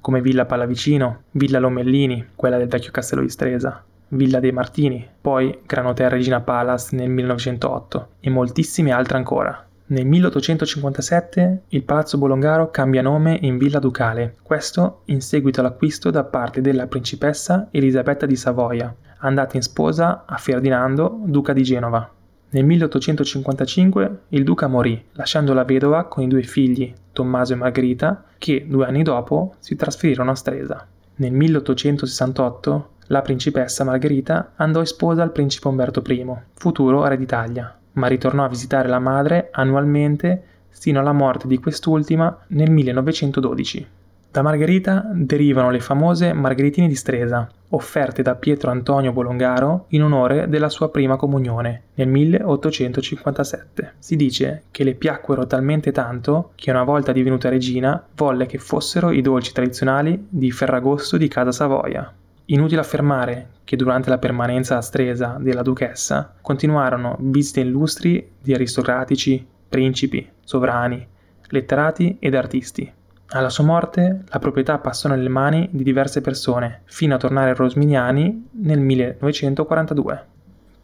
come 0.00 0.20
Villa 0.20 0.46
Pallavicino, 0.46 1.22
Villa 1.30 1.60
Lomellini, 1.60 2.30
quella 2.34 2.58
del 2.58 2.68
vecchio 2.68 2.90
castello 2.90 3.22
di 3.22 3.28
Stresa, 3.28 3.84
Villa 4.08 4.40
dei 4.40 4.52
Martini, 4.52 5.08
poi 5.20 5.60
Gran 5.64 5.86
Hotel 5.86 6.10
Regina 6.10 6.40
Palace 6.40 6.96
nel 6.96 7.08
1908 7.08 8.08
e 8.20 8.30
moltissime 8.30 8.90
altre 8.90 9.16
ancora. 9.16 9.66
Nel 9.86 10.06
1857 10.06 11.62
il 11.68 11.82
Palazzo 11.82 12.16
Bolongaro 12.16 12.70
cambia 12.70 13.02
nome 13.02 13.38
in 13.42 13.58
Villa 13.58 13.78
Ducale, 13.78 14.36
questo 14.42 15.02
in 15.06 15.20
seguito 15.20 15.60
all'acquisto 15.60 16.10
da 16.10 16.24
parte 16.24 16.60
della 16.60 16.86
principessa 16.86 17.68
Elisabetta 17.70 18.24
di 18.24 18.36
Savoia, 18.36 18.94
andata 19.18 19.56
in 19.56 19.62
sposa 19.62 20.24
a 20.24 20.36
Ferdinando, 20.36 21.20
duca 21.24 21.52
di 21.52 21.62
Genova. 21.62 22.10
Nel 22.50 22.64
1855 22.64 24.18
il 24.28 24.44
duca 24.44 24.66
morì, 24.66 25.02
lasciando 25.12 25.52
la 25.52 25.64
vedova 25.64 26.04
con 26.04 26.22
i 26.22 26.28
due 26.28 26.42
figli, 26.42 26.92
Tommaso 27.12 27.54
e 27.54 27.56
Margherita, 27.56 28.24
che 28.38 28.66
due 28.68 28.86
anni 28.86 29.02
dopo 29.02 29.56
si 29.58 29.74
trasferirono 29.74 30.30
a 30.30 30.34
Stresa. 30.34 30.86
Nel 31.16 31.32
1868 31.32 32.90
la 33.08 33.20
principessa 33.20 33.84
Margherita 33.84 34.52
andò 34.56 34.80
in 34.80 34.86
sposa 34.86 35.22
al 35.22 35.32
principe 35.32 35.68
Umberto 35.68 36.02
I, 36.06 36.26
futuro 36.54 37.06
re 37.06 37.16
d'Italia, 37.16 37.76
ma 37.94 38.06
ritornò 38.06 38.44
a 38.44 38.48
visitare 38.48 38.88
la 38.88 38.98
madre 38.98 39.48
annualmente 39.52 40.42
sino 40.68 41.00
alla 41.00 41.12
morte 41.12 41.46
di 41.46 41.58
quest'ultima 41.58 42.36
nel 42.48 42.70
1912. 42.70 43.86
Da 44.32 44.40
Margherita 44.40 45.10
derivano 45.12 45.70
le 45.70 45.80
famose 45.80 46.32
Margheritine 46.32 46.88
di 46.88 46.94
Stresa, 46.94 47.46
offerte 47.68 48.22
da 48.22 48.34
Pietro 48.34 48.70
Antonio 48.70 49.12
Bolongaro 49.12 49.84
in 49.88 50.02
onore 50.02 50.48
della 50.48 50.70
sua 50.70 50.88
prima 50.88 51.16
comunione 51.16 51.82
nel 51.96 52.08
1857. 52.08 53.92
Si 53.98 54.16
dice 54.16 54.62
che 54.70 54.84
le 54.84 54.94
piacquero 54.94 55.46
talmente 55.46 55.92
tanto 55.92 56.52
che 56.54 56.70
una 56.70 56.82
volta 56.82 57.12
divenuta 57.12 57.50
regina 57.50 58.02
volle 58.16 58.46
che 58.46 58.56
fossero 58.56 59.10
i 59.10 59.20
dolci 59.20 59.52
tradizionali 59.52 60.26
di 60.30 60.50
Ferragosto 60.50 61.18
di 61.18 61.28
Casa 61.28 61.52
Savoia. 61.52 62.10
Inutile 62.52 62.82
affermare 62.82 63.48
che 63.64 63.76
durante 63.76 64.10
la 64.10 64.18
permanenza 64.18 64.76
a 64.76 64.82
Stresa 64.82 65.38
della 65.40 65.62
duchessa 65.62 66.34
continuarono 66.42 67.16
visite 67.18 67.60
illustri 67.60 68.32
di 68.42 68.52
aristocratici, 68.52 69.44
principi, 69.66 70.28
sovrani, 70.44 71.06
letterati 71.48 72.18
ed 72.18 72.34
artisti. 72.34 72.92
Alla 73.28 73.48
sua 73.48 73.64
morte 73.64 74.24
la 74.28 74.38
proprietà 74.38 74.76
passò 74.76 75.08
nelle 75.08 75.30
mani 75.30 75.66
di 75.72 75.82
diverse 75.82 76.20
persone, 76.20 76.82
fino 76.84 77.14
a 77.14 77.18
tornare 77.18 77.50
ai 77.50 77.56
Rosminiani 77.56 78.48
nel 78.50 78.80
1942. 78.80 80.24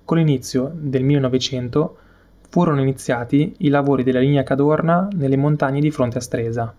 Con 0.06 0.16
l'inizio 0.16 0.72
del 0.74 1.04
1900 1.04 1.96
furono 2.48 2.80
iniziati 2.80 3.56
i 3.58 3.68
lavori 3.68 4.04
della 4.04 4.20
linea 4.20 4.42
Cadorna 4.42 5.06
nelle 5.12 5.36
montagne 5.36 5.80
di 5.80 5.90
fronte 5.90 6.16
a 6.16 6.22
Stresa, 6.22 6.74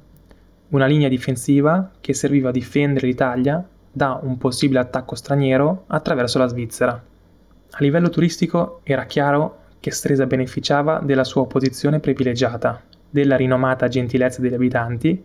una 0.69 0.87
linea 0.87 1.09
difensiva 1.09 1.91
che 2.01 2.15
serviva 2.15 2.49
a 2.49 2.53
difendere 2.53 3.05
l'Italia 3.05 3.63
da 3.91 4.19
un 4.21 4.37
possibile 4.37 4.79
attacco 4.79 5.15
straniero 5.15 5.85
attraverso 5.87 6.37
la 6.37 6.47
Svizzera. 6.47 6.91
A 6.91 7.77
livello 7.79 8.09
turistico 8.09 8.79
era 8.83 9.05
chiaro 9.05 9.57
che 9.79 9.91
Stresa 9.91 10.25
beneficiava 10.25 10.99
della 11.03 11.23
sua 11.23 11.47
posizione 11.47 11.99
privilegiata, 11.99 12.81
della 13.09 13.35
rinomata 13.35 13.87
gentilezza 13.87 14.41
degli 14.41 14.53
abitanti 14.53 15.23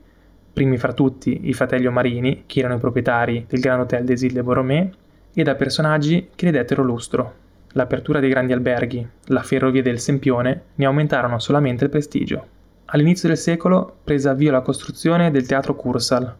primi 0.54 0.78
fra 0.78 0.92
tutti 0.92 1.48
i 1.48 1.52
fratelli 1.52 1.86
Omarini, 1.86 2.44
che 2.46 2.60
erano 2.60 2.76
i 2.76 2.78
proprietari 2.78 3.44
del 3.48 3.60
Grand 3.60 3.82
Hotel 3.82 4.04
des 4.04 4.22
Îles 4.22 4.34
de 4.34 4.42
Borromée, 4.42 4.92
e 5.34 5.42
da 5.42 5.56
personaggi 5.56 6.28
che 6.34 6.44
le 6.46 6.52
dettero 6.52 6.84
lustro. 6.84 7.42
L'apertura 7.72 8.20
dei 8.20 8.30
grandi 8.30 8.52
alberghi, 8.52 9.06
la 9.26 9.42
ferrovia 9.42 9.82
del 9.82 9.98
Sempione 9.98 10.62
ne 10.76 10.84
aumentarono 10.84 11.40
solamente 11.40 11.82
il 11.82 11.90
prestigio. 11.90 12.46
All'inizio 12.86 13.26
del 13.26 13.36
secolo 13.36 13.96
prese 14.04 14.28
avvio 14.28 14.52
la 14.52 14.60
costruzione 14.60 15.32
del 15.32 15.44
Teatro 15.44 15.74
Cursal, 15.74 16.32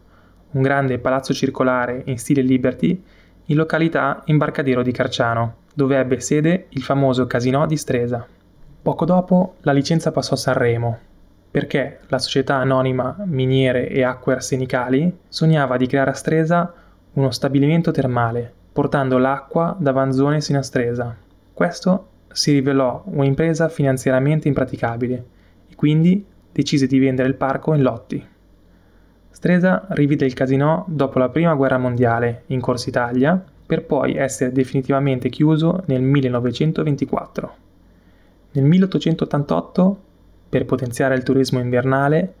un 0.55 0.61
grande 0.61 0.99
palazzo 0.99 1.33
circolare 1.33 2.01
in 2.05 2.17
stile 2.17 2.41
Liberty 2.41 3.03
in 3.45 3.55
località 3.57 4.23
Imbarcadero 4.25 4.81
di 4.81 4.91
Carciano, 4.91 5.55
dove 5.73 5.97
ebbe 5.97 6.19
sede 6.19 6.67
il 6.69 6.81
famoso 6.81 7.27
Casinò 7.27 7.65
di 7.65 7.75
Stresa. 7.75 8.25
Poco 8.81 9.05
dopo 9.05 9.55
la 9.61 9.73
licenza 9.73 10.11
passò 10.11 10.33
a 10.35 10.37
Sanremo, 10.37 10.97
perché 11.51 11.99
la 12.07 12.19
società 12.19 12.55
anonima 12.55 13.17
Miniere 13.25 13.89
e 13.89 14.03
Acque 14.03 14.33
Arsenicali 14.33 15.15
sognava 15.27 15.75
di 15.77 15.87
creare 15.87 16.11
a 16.11 16.13
Stresa 16.13 16.73
uno 17.13 17.31
stabilimento 17.31 17.91
termale, 17.91 18.51
portando 18.71 19.17
l'acqua 19.17 19.75
da 19.77 19.91
Vanzone 19.91 20.39
sino 20.41 20.59
a 20.59 20.63
Stresa. 20.63 21.15
Questo 21.53 22.07
si 22.31 22.51
rivelò 22.51 23.03
un'impresa 23.05 23.67
finanziariamente 23.67 24.47
impraticabile 24.47 25.25
e 25.69 25.75
quindi 25.75 26.25
decise 26.51 26.87
di 26.87 26.99
vendere 26.99 27.27
il 27.27 27.35
parco 27.35 27.73
in 27.73 27.81
lotti. 27.81 28.33
Stresa 29.35 29.85
rivide 29.89 30.25
il 30.25 30.33
casino 30.33 30.85
dopo 30.87 31.19
la 31.19 31.27
prima 31.27 31.55
guerra 31.55 31.77
mondiale 31.77 32.43
in 32.47 32.61
Corsa 32.61 32.87
Italia 32.87 33.43
per 33.65 33.83
poi 33.83 34.15
essere 34.15 34.53
definitivamente 34.53 35.27
chiuso 35.27 35.83
nel 35.87 36.01
1924. 36.01 37.55
Nel 38.51 38.63
1888, 38.63 39.99
per 40.47 40.63
potenziare 40.63 41.15
il 41.15 41.23
turismo 41.23 41.59
invernale, 41.59 42.33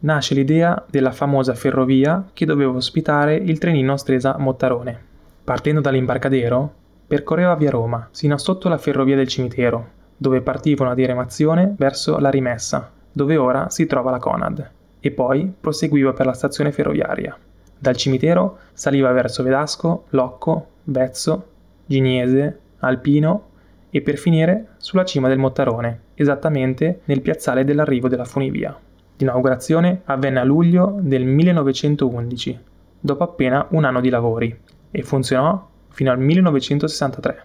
nasce 0.00 0.34
l'idea 0.34 0.84
della 0.90 1.12
famosa 1.12 1.54
ferrovia 1.54 2.28
che 2.34 2.44
doveva 2.44 2.72
ospitare 2.72 3.34
il 3.34 3.56
trenino 3.56 3.96
Stresa-Mottarone. 3.96 5.00
Partendo 5.44 5.80
dall'imbarcadero, 5.80 6.70
percorreva 7.06 7.54
via 7.54 7.70
Roma, 7.70 8.08
sino 8.10 8.34
a 8.34 8.38
sotto 8.38 8.68
la 8.68 8.76
ferrovia 8.76 9.16
del 9.16 9.28
cimitero, 9.28 9.88
dove 10.18 10.42
partiva 10.42 10.84
una 10.84 10.94
diramazione 10.94 11.74
verso 11.78 12.18
la 12.18 12.28
rimessa, 12.28 12.90
dove 13.10 13.38
ora 13.38 13.70
si 13.70 13.86
trova 13.86 14.10
la 14.10 14.18
Conad 14.18 14.70
e 15.04 15.10
poi 15.10 15.52
proseguiva 15.60 16.12
per 16.12 16.26
la 16.26 16.32
stazione 16.32 16.70
ferroviaria. 16.70 17.36
Dal 17.76 17.96
cimitero 17.96 18.58
saliva 18.72 19.10
verso 19.10 19.42
Vedasco, 19.42 20.04
Locco, 20.10 20.68
Vezzo, 20.84 21.46
Giniese, 21.84 22.60
Alpino 22.78 23.48
e 23.90 24.00
per 24.00 24.16
finire 24.16 24.68
sulla 24.76 25.04
cima 25.04 25.26
del 25.26 25.38
Mottarone, 25.38 26.00
esattamente 26.14 27.00
nel 27.06 27.20
piazzale 27.20 27.64
dell'arrivo 27.64 28.06
della 28.06 28.24
funivia. 28.24 28.78
L'inaugurazione 29.16 30.02
avvenne 30.04 30.38
a 30.38 30.44
luglio 30.44 30.96
del 31.00 31.24
1911, 31.24 32.58
dopo 33.00 33.24
appena 33.24 33.66
un 33.70 33.84
anno 33.84 34.00
di 34.00 34.08
lavori, 34.08 34.56
e 34.92 35.02
funzionò 35.02 35.68
fino 35.88 36.12
al 36.12 36.20
1963. 36.20 37.44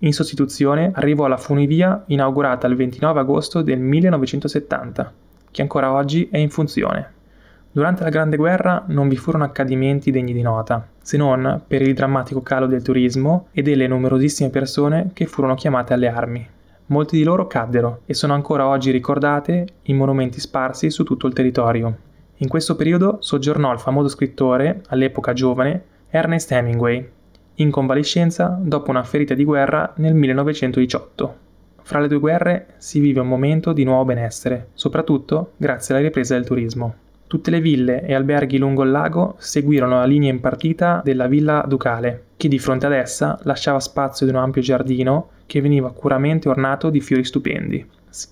In 0.00 0.12
sostituzione 0.12 0.90
arrivò 0.94 1.26
la 1.26 1.38
funivia 1.38 2.04
inaugurata 2.08 2.66
il 2.66 2.76
29 2.76 3.20
agosto 3.20 3.62
del 3.62 3.80
1970 3.80 5.28
che 5.50 5.62
ancora 5.62 5.92
oggi 5.92 6.28
è 6.30 6.38
in 6.38 6.50
funzione. 6.50 7.18
Durante 7.72 8.02
la 8.02 8.08
Grande 8.08 8.36
Guerra 8.36 8.84
non 8.88 9.08
vi 9.08 9.16
furono 9.16 9.44
accadimenti 9.44 10.10
degni 10.10 10.32
di 10.32 10.42
nota, 10.42 10.88
se 11.00 11.16
non 11.16 11.62
per 11.66 11.82
il 11.82 11.94
drammatico 11.94 12.40
calo 12.40 12.66
del 12.66 12.82
turismo 12.82 13.46
e 13.52 13.62
delle 13.62 13.86
numerosissime 13.86 14.50
persone 14.50 15.10
che 15.12 15.26
furono 15.26 15.54
chiamate 15.54 15.92
alle 15.92 16.08
armi. 16.08 16.48
Molti 16.86 17.16
di 17.16 17.22
loro 17.22 17.46
caddero 17.46 18.00
e 18.06 18.14
sono 18.14 18.34
ancora 18.34 18.66
oggi 18.66 18.90
ricordate 18.90 19.66
in 19.82 19.96
monumenti 19.96 20.40
sparsi 20.40 20.90
su 20.90 21.04
tutto 21.04 21.28
il 21.28 21.32
territorio. 21.32 21.96
In 22.38 22.48
questo 22.48 22.74
periodo 22.74 23.18
soggiornò 23.20 23.72
il 23.72 23.78
famoso 23.78 24.08
scrittore, 24.08 24.82
all'epoca 24.88 25.32
giovane, 25.32 25.84
Ernest 26.08 26.50
Hemingway, 26.50 27.08
in 27.54 27.70
convalescenza 27.70 28.58
dopo 28.60 28.90
una 28.90 29.04
ferita 29.04 29.34
di 29.34 29.44
guerra 29.44 29.92
nel 29.96 30.14
1918. 30.14 31.48
Fra 31.90 31.98
le 31.98 32.06
due 32.06 32.20
guerre 32.20 32.66
si 32.76 33.00
vive 33.00 33.18
un 33.18 33.26
momento 33.26 33.72
di 33.72 33.82
nuovo 33.82 34.04
benessere, 34.04 34.68
soprattutto 34.74 35.54
grazie 35.56 35.92
alla 35.92 36.04
ripresa 36.04 36.34
del 36.34 36.46
turismo. 36.46 36.94
Tutte 37.26 37.50
le 37.50 37.60
ville 37.60 38.06
e 38.06 38.14
alberghi 38.14 38.58
lungo 38.58 38.84
il 38.84 38.92
lago 38.92 39.34
seguirono 39.38 39.96
la 39.96 40.04
linea 40.04 40.30
impartita 40.30 41.00
della 41.02 41.26
Villa 41.26 41.64
Ducale, 41.66 42.26
che 42.36 42.46
di 42.46 42.60
fronte 42.60 42.86
ad 42.86 42.92
essa 42.92 43.40
lasciava 43.42 43.80
spazio 43.80 44.24
di 44.24 44.30
un 44.30 44.38
ampio 44.38 44.62
giardino 44.62 45.30
che 45.46 45.60
veniva 45.60 45.90
curamente 45.90 46.48
ornato 46.48 46.90
di 46.90 47.00
fiori 47.00 47.24
stupendi. 47.24 47.84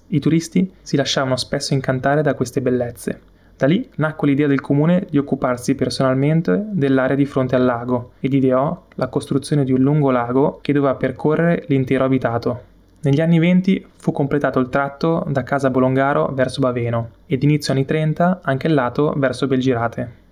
I 0.07 0.21
turisti 0.21 0.73
si 0.81 0.95
lasciavano 0.95 1.35
spesso 1.35 1.75
incantare 1.75 2.23
da 2.23 2.35
queste 2.35 2.61
bellezze. 2.61 3.21
Da 3.57 3.67
lì 3.67 3.89
nacque 3.97 4.29
l'idea 4.29 4.47
del 4.47 4.61
comune 4.61 5.05
di 5.11 5.19
occuparsi 5.19 5.75
personalmente 5.75 6.65
dell'area 6.71 7.17
di 7.17 7.27
fronte 7.27 7.57
al 7.57 7.65
lago 7.65 8.13
ed 8.21 8.35
ideò 8.35 8.85
la 8.95 9.09
costruzione 9.09 9.65
di 9.65 9.73
un 9.73 9.81
lungo 9.81 10.13
lago 10.13 10.61
che 10.63 10.73
doveva 10.73 10.95
percorrere 10.95 11.65
l'intero 11.67 12.05
abitato. 12.05 12.77
Negli 13.01 13.21
anni 13.21 13.39
20 13.39 13.87
fu 13.97 14.11
completato 14.11 14.59
il 14.59 14.69
tratto 14.71 15.25
da 15.29 15.45
Casa 15.45 15.71
Bolongaro 15.71 16.33
verso 16.33 16.61
Baveno 16.61 17.11
ed 17.27 17.45
inizio 17.45 17.73
anni 17.73 17.85
30 17.85 18.41
anche 18.43 18.67
il 18.67 18.75
lato 18.75 19.15
verso 19.17 19.47
Belgirate. 19.47 20.27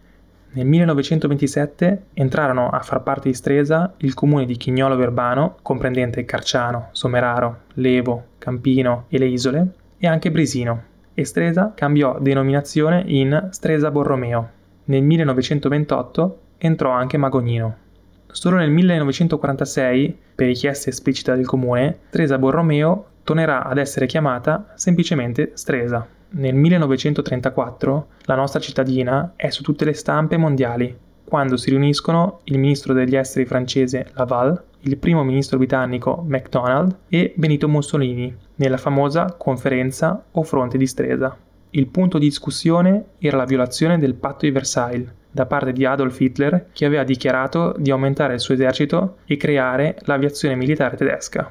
Nel 0.50 0.66
1927 0.66 2.06
entrarono 2.14 2.68
a 2.70 2.80
far 2.80 3.04
parte 3.04 3.28
di 3.28 3.34
Stresa 3.34 3.94
il 3.98 4.14
comune 4.14 4.46
di 4.46 4.56
Chignolo 4.56 4.96
Verbano, 4.96 5.58
comprendente 5.62 6.24
Carciano, 6.24 6.88
Someraro, 6.90 7.58
Levo, 7.74 8.24
Campino 8.38 9.04
e 9.08 9.18
le 9.18 9.26
isole, 9.26 9.66
e 9.98 10.08
anche 10.08 10.32
Brisino, 10.32 10.82
e 11.14 11.24
Stresa 11.24 11.72
cambiò 11.72 12.18
denominazione 12.18 13.04
in 13.06 13.48
Stresa 13.50 13.92
Borromeo. 13.92 14.50
Nel 14.86 15.02
1928 15.02 16.40
entrò 16.58 16.90
anche 16.90 17.16
Magognino. 17.16 17.76
Solo 18.26 18.56
nel 18.56 18.70
1946, 18.70 20.18
per 20.36 20.46
richiesta 20.46 20.90
esplicita 20.90 21.34
del 21.34 21.46
comune, 21.46 22.00
Stresa 22.10 22.38
Borromeo 22.38 23.06
tornerà 23.24 23.64
ad 23.64 23.78
essere 23.78 24.04
chiamata 24.04 24.72
semplicemente 24.74 25.52
Stresa. 25.54 26.06
Nel 26.28 26.54
1934 26.54 28.08
la 28.26 28.34
nostra 28.34 28.60
cittadina 28.60 29.32
è 29.34 29.48
su 29.48 29.62
tutte 29.62 29.86
le 29.86 29.94
stampe 29.94 30.36
mondiali, 30.36 30.94
quando 31.24 31.56
si 31.56 31.70
riuniscono 31.70 32.40
il 32.44 32.58
ministro 32.58 32.92
degli 32.92 33.16
esteri 33.16 33.46
francese 33.46 34.10
Laval, 34.12 34.62
il 34.80 34.98
primo 34.98 35.24
ministro 35.24 35.56
britannico 35.56 36.22
MacDonald 36.28 36.96
e 37.08 37.32
Benito 37.34 37.66
Mussolini 37.66 38.36
nella 38.56 38.76
famosa 38.76 39.34
conferenza 39.38 40.22
o 40.30 40.42
fronte 40.42 40.76
di 40.76 40.86
Stresa. 40.86 41.34
Il 41.70 41.88
punto 41.88 42.18
di 42.18 42.26
discussione 42.26 43.06
era 43.18 43.38
la 43.38 43.44
violazione 43.44 43.98
del 43.98 44.14
patto 44.14 44.44
di 44.44 44.52
Versailles, 44.52 45.10
da 45.36 45.44
parte 45.44 45.72
di 45.72 45.84
Adolf 45.84 46.18
Hitler 46.18 46.68
che 46.72 46.86
aveva 46.86 47.04
dichiarato 47.04 47.74
di 47.76 47.90
aumentare 47.90 48.32
il 48.32 48.40
suo 48.40 48.54
esercito 48.54 49.18
e 49.26 49.36
creare 49.36 49.98
l'aviazione 50.04 50.54
militare 50.54 50.96
tedesca. 50.96 51.50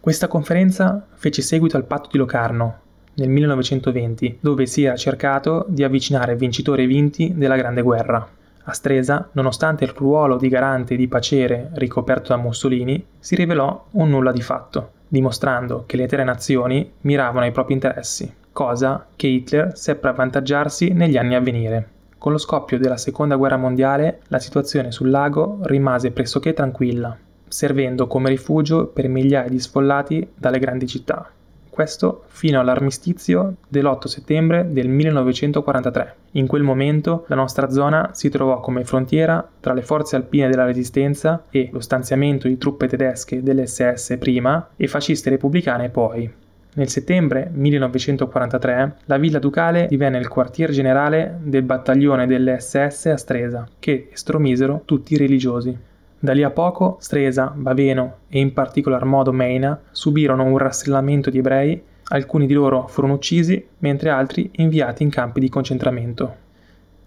Questa 0.00 0.28
conferenza 0.28 1.06
fece 1.12 1.42
seguito 1.42 1.76
al 1.76 1.84
patto 1.84 2.08
di 2.10 2.16
Locarno 2.16 2.80
nel 3.16 3.28
1920, 3.28 4.38
dove 4.40 4.64
si 4.64 4.84
era 4.84 4.96
cercato 4.96 5.66
di 5.68 5.84
avvicinare 5.84 6.36
vincitori 6.36 6.84
e 6.84 6.86
vinti 6.86 7.34
della 7.36 7.56
Grande 7.56 7.82
Guerra. 7.82 8.26
A 8.64 8.72
Stresa, 8.72 9.28
nonostante 9.32 9.84
il 9.84 9.92
ruolo 9.94 10.38
di 10.38 10.48
garante 10.48 10.96
di 10.96 11.06
pacere 11.06 11.68
ricoperto 11.74 12.28
da 12.28 12.40
Mussolini, 12.40 13.04
si 13.18 13.34
rivelò 13.34 13.88
un 13.92 14.08
nulla 14.08 14.32
di 14.32 14.42
fatto, 14.42 14.92
dimostrando 15.06 15.84
che 15.84 15.98
le 15.98 16.06
tre 16.06 16.24
nazioni 16.24 16.90
miravano 17.02 17.44
ai 17.44 17.52
propri 17.52 17.74
interessi, 17.74 18.32
cosa 18.52 19.06
che 19.16 19.26
Hitler 19.26 19.76
seppe 19.76 20.08
avvantaggiarsi 20.08 20.92
negli 20.92 21.18
anni 21.18 21.34
a 21.34 21.40
venire. 21.40 21.96
Con 22.18 22.32
lo 22.32 22.38
scoppio 22.38 22.78
della 22.78 22.96
seconda 22.96 23.36
guerra 23.36 23.56
mondiale 23.56 24.22
la 24.26 24.40
situazione 24.40 24.90
sul 24.90 25.08
lago 25.08 25.60
rimase 25.62 26.10
pressoché 26.10 26.52
tranquilla, 26.52 27.16
servendo 27.46 28.08
come 28.08 28.28
rifugio 28.28 28.86
per 28.86 29.06
migliaia 29.06 29.48
di 29.48 29.60
sfollati 29.60 30.28
dalle 30.34 30.58
grandi 30.58 30.88
città. 30.88 31.30
Questo 31.70 32.24
fino 32.26 32.58
all'armistizio 32.58 33.54
dell'8 33.68 34.06
settembre 34.06 34.66
del 34.68 34.88
1943. 34.88 36.14
In 36.32 36.48
quel 36.48 36.64
momento 36.64 37.24
la 37.28 37.36
nostra 37.36 37.70
zona 37.70 38.10
si 38.14 38.28
trovò 38.30 38.58
come 38.58 38.82
frontiera 38.82 39.48
tra 39.60 39.74
le 39.74 39.82
forze 39.82 40.16
alpine 40.16 40.48
della 40.48 40.64
resistenza 40.64 41.44
e 41.50 41.68
lo 41.70 41.78
stanziamento 41.78 42.48
di 42.48 42.58
truppe 42.58 42.88
tedesche 42.88 43.44
dell'SS 43.44 44.16
prima 44.18 44.70
e 44.74 44.88
fasciste 44.88 45.30
repubblicane 45.30 45.88
poi. 45.88 46.46
Nel 46.74 46.88
settembre 46.88 47.50
1943 47.52 48.96
la 49.06 49.16
Villa 49.16 49.38
Ducale 49.38 49.86
divenne 49.88 50.18
il 50.18 50.28
quartier 50.28 50.70
generale 50.70 51.38
del 51.42 51.62
battaglione 51.62 52.26
delle 52.26 52.60
SS 52.60 53.06
a 53.06 53.16
Stresa, 53.16 53.66
che 53.78 54.10
estromisero 54.12 54.82
tutti 54.84 55.14
i 55.14 55.16
religiosi. 55.16 55.76
Da 56.20 56.32
lì 56.32 56.42
a 56.42 56.50
poco 56.50 56.98
Stresa, 57.00 57.52
Baveno 57.54 58.18
e 58.28 58.38
in 58.38 58.52
particolar 58.52 59.04
modo 59.04 59.32
Meina 59.32 59.80
subirono 59.90 60.44
un 60.44 60.58
rastrellamento 60.58 61.30
di 61.30 61.38
ebrei, 61.38 61.82
alcuni 62.10 62.46
di 62.46 62.54
loro 62.54 62.86
furono 62.86 63.14
uccisi, 63.14 63.64
mentre 63.78 64.10
altri 64.10 64.50
inviati 64.56 65.02
in 65.02 65.10
campi 65.10 65.40
di 65.40 65.48
concentramento. 65.48 66.46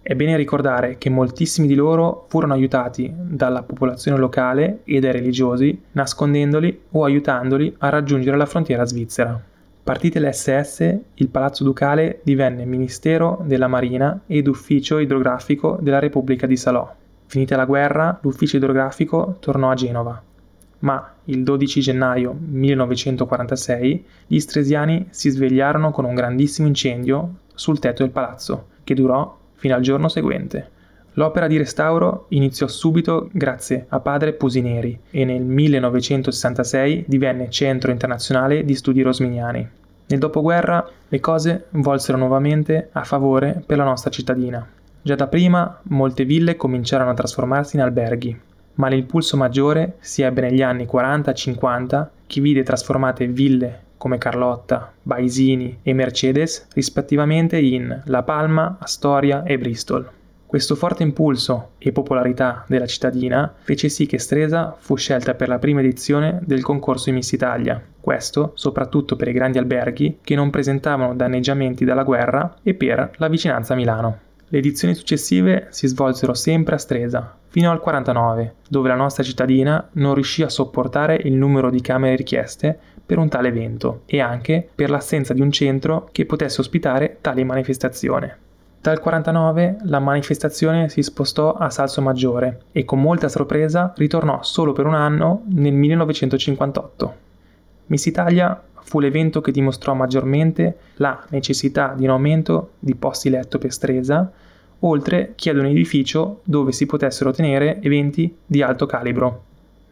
È 0.02 0.14
bene 0.14 0.36
ricordare 0.36 0.98
che 0.98 1.08
moltissimi 1.08 1.68
di 1.68 1.76
loro 1.76 2.26
furono 2.28 2.54
aiutati 2.54 3.10
dalla 3.16 3.62
popolazione 3.62 4.18
locale 4.18 4.80
e 4.82 4.98
dai 4.98 5.12
religiosi, 5.12 5.80
nascondendoli 5.92 6.80
o 6.90 7.04
aiutandoli 7.04 7.76
a 7.78 7.88
raggiungere 7.88 8.36
la 8.36 8.46
frontiera 8.46 8.84
svizzera. 8.84 9.50
Partite 9.84 10.20
le 10.20 10.32
SS, 10.32 10.96
il 11.14 11.28
Palazzo 11.28 11.64
Ducale 11.64 12.20
divenne 12.22 12.64
Ministero 12.64 13.42
della 13.44 13.66
Marina 13.66 14.20
ed 14.28 14.46
Ufficio 14.46 14.98
idrografico 14.98 15.76
della 15.80 15.98
Repubblica 15.98 16.46
di 16.46 16.56
Salò. 16.56 16.88
Finita 17.26 17.56
la 17.56 17.64
guerra, 17.64 18.16
l'ufficio 18.22 18.58
idrografico 18.58 19.38
tornò 19.40 19.70
a 19.70 19.74
Genova. 19.74 20.22
Ma 20.80 21.14
il 21.24 21.42
12 21.42 21.80
gennaio 21.80 22.32
1946 22.38 24.04
gli 24.28 24.38
stresiani 24.38 25.08
si 25.10 25.30
svegliarono 25.30 25.90
con 25.90 26.04
un 26.04 26.14
grandissimo 26.14 26.68
incendio 26.68 27.38
sul 27.52 27.80
tetto 27.80 28.04
del 28.04 28.12
palazzo, 28.12 28.68
che 28.84 28.94
durò 28.94 29.36
fino 29.54 29.74
al 29.74 29.80
giorno 29.80 30.06
seguente. 30.06 30.70
L'opera 31.14 31.46
di 31.46 31.58
restauro 31.58 32.24
iniziò 32.28 32.66
subito 32.66 33.28
grazie 33.32 33.84
a 33.88 34.00
padre 34.00 34.32
Pusineri 34.32 34.98
e 35.10 35.26
nel 35.26 35.42
1966 35.42 37.04
divenne 37.06 37.50
centro 37.50 37.90
internazionale 37.90 38.64
di 38.64 38.74
studi 38.74 39.02
rosminiani. 39.02 39.68
Nel 40.06 40.18
dopoguerra 40.18 40.88
le 41.08 41.20
cose 41.20 41.66
volsero 41.70 42.16
nuovamente 42.16 42.88
a 42.92 43.04
favore 43.04 43.62
per 43.64 43.76
la 43.76 43.84
nostra 43.84 44.10
cittadina. 44.10 44.66
Già 45.02 45.14
da 45.14 45.26
prima 45.26 45.80
molte 45.84 46.24
ville 46.24 46.56
cominciarono 46.56 47.10
a 47.10 47.14
trasformarsi 47.14 47.76
in 47.76 47.82
alberghi, 47.82 48.38
ma 48.74 48.88
l'impulso 48.88 49.36
maggiore 49.36 49.96
si 50.00 50.22
ebbe 50.22 50.40
negli 50.40 50.62
anni 50.62 50.88
40-50 50.90 52.06
che 52.26 52.40
vide 52.40 52.62
trasformate 52.62 53.26
ville 53.26 53.80
come 53.98 54.16
Carlotta, 54.16 54.92
Baisini 55.02 55.78
e 55.82 55.92
Mercedes 55.92 56.68
rispettivamente 56.72 57.58
in 57.58 58.02
La 58.06 58.22
Palma, 58.22 58.78
Astoria 58.80 59.42
e 59.44 59.58
Bristol. 59.58 60.08
Questo 60.52 60.74
forte 60.74 61.02
impulso 61.02 61.70
e 61.78 61.92
popolarità 61.92 62.66
della 62.68 62.84
cittadina 62.84 63.54
fece 63.60 63.88
sì 63.88 64.04
che 64.04 64.18
Stresa 64.18 64.76
fu 64.78 64.96
scelta 64.96 65.32
per 65.32 65.48
la 65.48 65.58
prima 65.58 65.80
edizione 65.80 66.40
del 66.44 66.60
concorso 66.60 67.08
in 67.08 67.14
Miss 67.14 67.32
Italia, 67.32 67.82
questo 67.98 68.52
soprattutto 68.52 69.16
per 69.16 69.28
i 69.28 69.32
grandi 69.32 69.56
alberghi 69.56 70.18
che 70.20 70.34
non 70.34 70.50
presentavano 70.50 71.14
danneggiamenti 71.14 71.86
dalla 71.86 72.02
guerra 72.02 72.56
e 72.62 72.74
per 72.74 73.12
la 73.16 73.28
vicinanza 73.28 73.72
a 73.72 73.76
Milano. 73.76 74.18
Le 74.46 74.58
edizioni 74.58 74.94
successive 74.94 75.68
si 75.70 75.86
svolsero 75.86 76.34
sempre 76.34 76.74
a 76.74 76.78
Stresa, 76.78 77.34
fino 77.48 77.70
al 77.70 77.80
49, 77.80 78.56
dove 78.68 78.88
la 78.88 78.94
nostra 78.94 79.22
cittadina 79.22 79.88
non 79.92 80.12
riuscì 80.12 80.42
a 80.42 80.50
sopportare 80.50 81.14
il 81.14 81.32
numero 81.32 81.70
di 81.70 81.80
camere 81.80 82.16
richieste 82.16 82.78
per 83.06 83.16
un 83.16 83.30
tale 83.30 83.48
evento 83.48 84.02
e 84.04 84.20
anche 84.20 84.68
per 84.74 84.90
l'assenza 84.90 85.32
di 85.32 85.40
un 85.40 85.50
centro 85.50 86.10
che 86.12 86.26
potesse 86.26 86.60
ospitare 86.60 87.16
tali 87.22 87.42
manifestazioni. 87.42 88.30
Dal 88.82 88.98
49 88.98 89.76
la 89.84 90.00
manifestazione 90.00 90.88
si 90.88 91.04
spostò 91.04 91.52
a 91.52 91.70
Salso 91.70 92.02
Maggiore 92.02 92.62
e 92.72 92.84
con 92.84 93.00
molta 93.00 93.28
sorpresa 93.28 93.92
ritornò 93.96 94.42
solo 94.42 94.72
per 94.72 94.86
un 94.86 94.94
anno 94.94 95.42
nel 95.50 95.72
1958. 95.72 97.14
Miss 97.86 98.06
Italia 98.06 98.60
fu 98.80 98.98
l'evento 98.98 99.40
che 99.40 99.52
dimostrò 99.52 99.94
maggiormente 99.94 100.78
la 100.96 101.24
necessità 101.28 101.94
di 101.96 102.02
un 102.02 102.10
aumento 102.10 102.70
di 102.80 102.96
posti 102.96 103.30
letto 103.30 103.58
per 103.58 103.72
Stresa, 103.72 104.28
oltre 104.80 105.34
che 105.36 105.50
ad 105.50 105.58
un 105.58 105.66
edificio 105.66 106.40
dove 106.42 106.72
si 106.72 106.84
potessero 106.84 107.30
tenere 107.30 107.80
eventi 107.82 108.36
di 108.44 108.62
alto 108.62 108.86
calibro. 108.86 109.44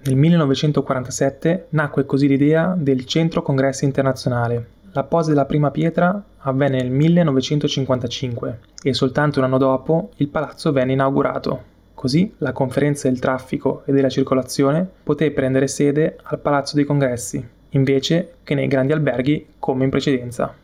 Nel 0.02 0.16
1947 0.16 1.66
nacque 1.68 2.06
così 2.06 2.26
l'idea 2.26 2.74
del 2.76 3.04
Centro 3.04 3.42
Congressi 3.42 3.84
Internazionale, 3.84 4.78
la 4.92 5.04
posa 5.04 5.30
della 5.30 5.44
prima 5.44 5.70
pietra 5.70 6.22
avvenne 6.38 6.82
nel 6.82 6.90
1955 6.90 8.58
e 8.82 8.92
soltanto 8.92 9.38
un 9.38 9.44
anno 9.44 9.58
dopo 9.58 10.10
il 10.16 10.28
palazzo 10.28 10.72
venne 10.72 10.92
inaugurato. 10.92 11.68
Così 11.94 12.32
la 12.38 12.52
conferenza 12.52 13.08
del 13.08 13.18
traffico 13.18 13.82
e 13.84 13.92
della 13.92 14.08
circolazione 14.08 14.88
poté 15.02 15.30
prendere 15.32 15.68
sede 15.68 16.16
al 16.22 16.40
Palazzo 16.40 16.74
dei 16.74 16.84
Congressi, 16.84 17.46
invece 17.70 18.36
che 18.42 18.54
nei 18.54 18.68
grandi 18.68 18.92
alberghi 18.92 19.46
come 19.58 19.84
in 19.84 19.90
precedenza. 19.90 20.54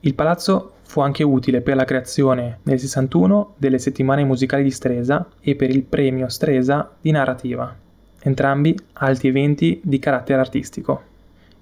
Il 0.00 0.14
palazzo 0.14 0.72
fu 0.82 1.00
anche 1.00 1.22
utile 1.22 1.62
per 1.62 1.76
la 1.76 1.86
creazione 1.86 2.58
nel 2.64 2.78
61 2.78 3.54
delle 3.56 3.78
settimane 3.78 4.24
musicali 4.24 4.62
di 4.62 4.70
Stresa 4.70 5.26
e 5.40 5.54
per 5.54 5.70
il 5.70 5.82
premio 5.82 6.28
Stresa 6.28 6.92
di 7.00 7.10
narrativa, 7.10 7.74
entrambi 8.20 8.78
alti 8.92 9.28
eventi 9.28 9.80
di 9.82 9.98
carattere 9.98 10.40
artistico. 10.40 11.12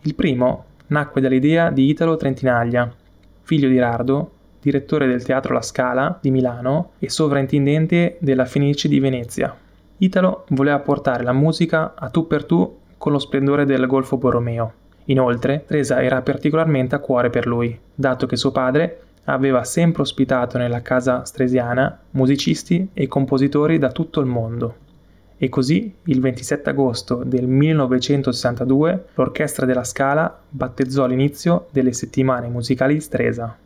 Il 0.01 0.17
primo 0.17 0.65
nacque 0.89 1.21
dall'idea 1.21 1.71
di 1.71 1.89
Italo 1.89 2.17
Trentinaglia, 2.17 2.93
figlio 3.43 3.69
di 3.69 3.79
Rardo, 3.79 4.31
direttore 4.61 5.07
del 5.07 5.23
Teatro 5.23 5.55
La 5.55 5.63
Scala 5.63 6.19
di 6.21 6.31
Milano 6.31 6.93
e 6.99 7.11
sovrintendente 7.11 8.17
della 8.21 8.45
Fenice 8.45 8.89
di 8.89 9.01
Venezia. 9.01 9.55
Italo 9.99 10.45
voleva 10.51 10.79
portare 10.79 11.25
la 11.25 11.33
musica 11.33 11.95
a 11.95 12.09
tu 12.09 12.27
per 12.27 12.45
tu 12.45 12.79
con 12.97 13.13
lo 13.13 13.19
splendore 13.19 13.65
del 13.65 13.87
Golfo 13.87 14.17
Borromeo. 14.17 14.73
Inoltre, 15.07 15.65
Teresa 15.67 16.03
era 16.03 16.23
particolarmente 16.23 16.95
a 16.95 17.01
cuore 17.01 17.31
per 17.31 17.47
lui, 17.47 17.77
dato 17.95 18.27
che 18.27 18.37
suo 18.37 18.53
padre 18.53 19.01
aveva 19.25 19.65
sempre 19.65 20.03
ospitato 20.03 20.59
nella 20.59 20.83
casa 20.83 21.25
stresiana 21.25 21.99
musicisti 22.11 22.89
e 22.93 23.07
compositori 23.09 23.79
da 23.79 23.91
tutto 23.91 24.21
il 24.21 24.27
mondo 24.27 24.82
e 25.43 25.49
così 25.49 25.93
il 26.05 26.21
27 26.21 26.71
agosto 26.71 27.25
del 27.25 27.49
1962 27.49 29.07
l'Orchestra 29.15 29.67
della 29.67 29.83
Scala 29.83 30.39
battezzò 30.49 31.05
l'inizio 31.05 31.67
delle 31.73 31.93
settimane 31.93 32.47
musicali 32.47 32.95
di 32.95 33.01
Stresa. 33.01 33.57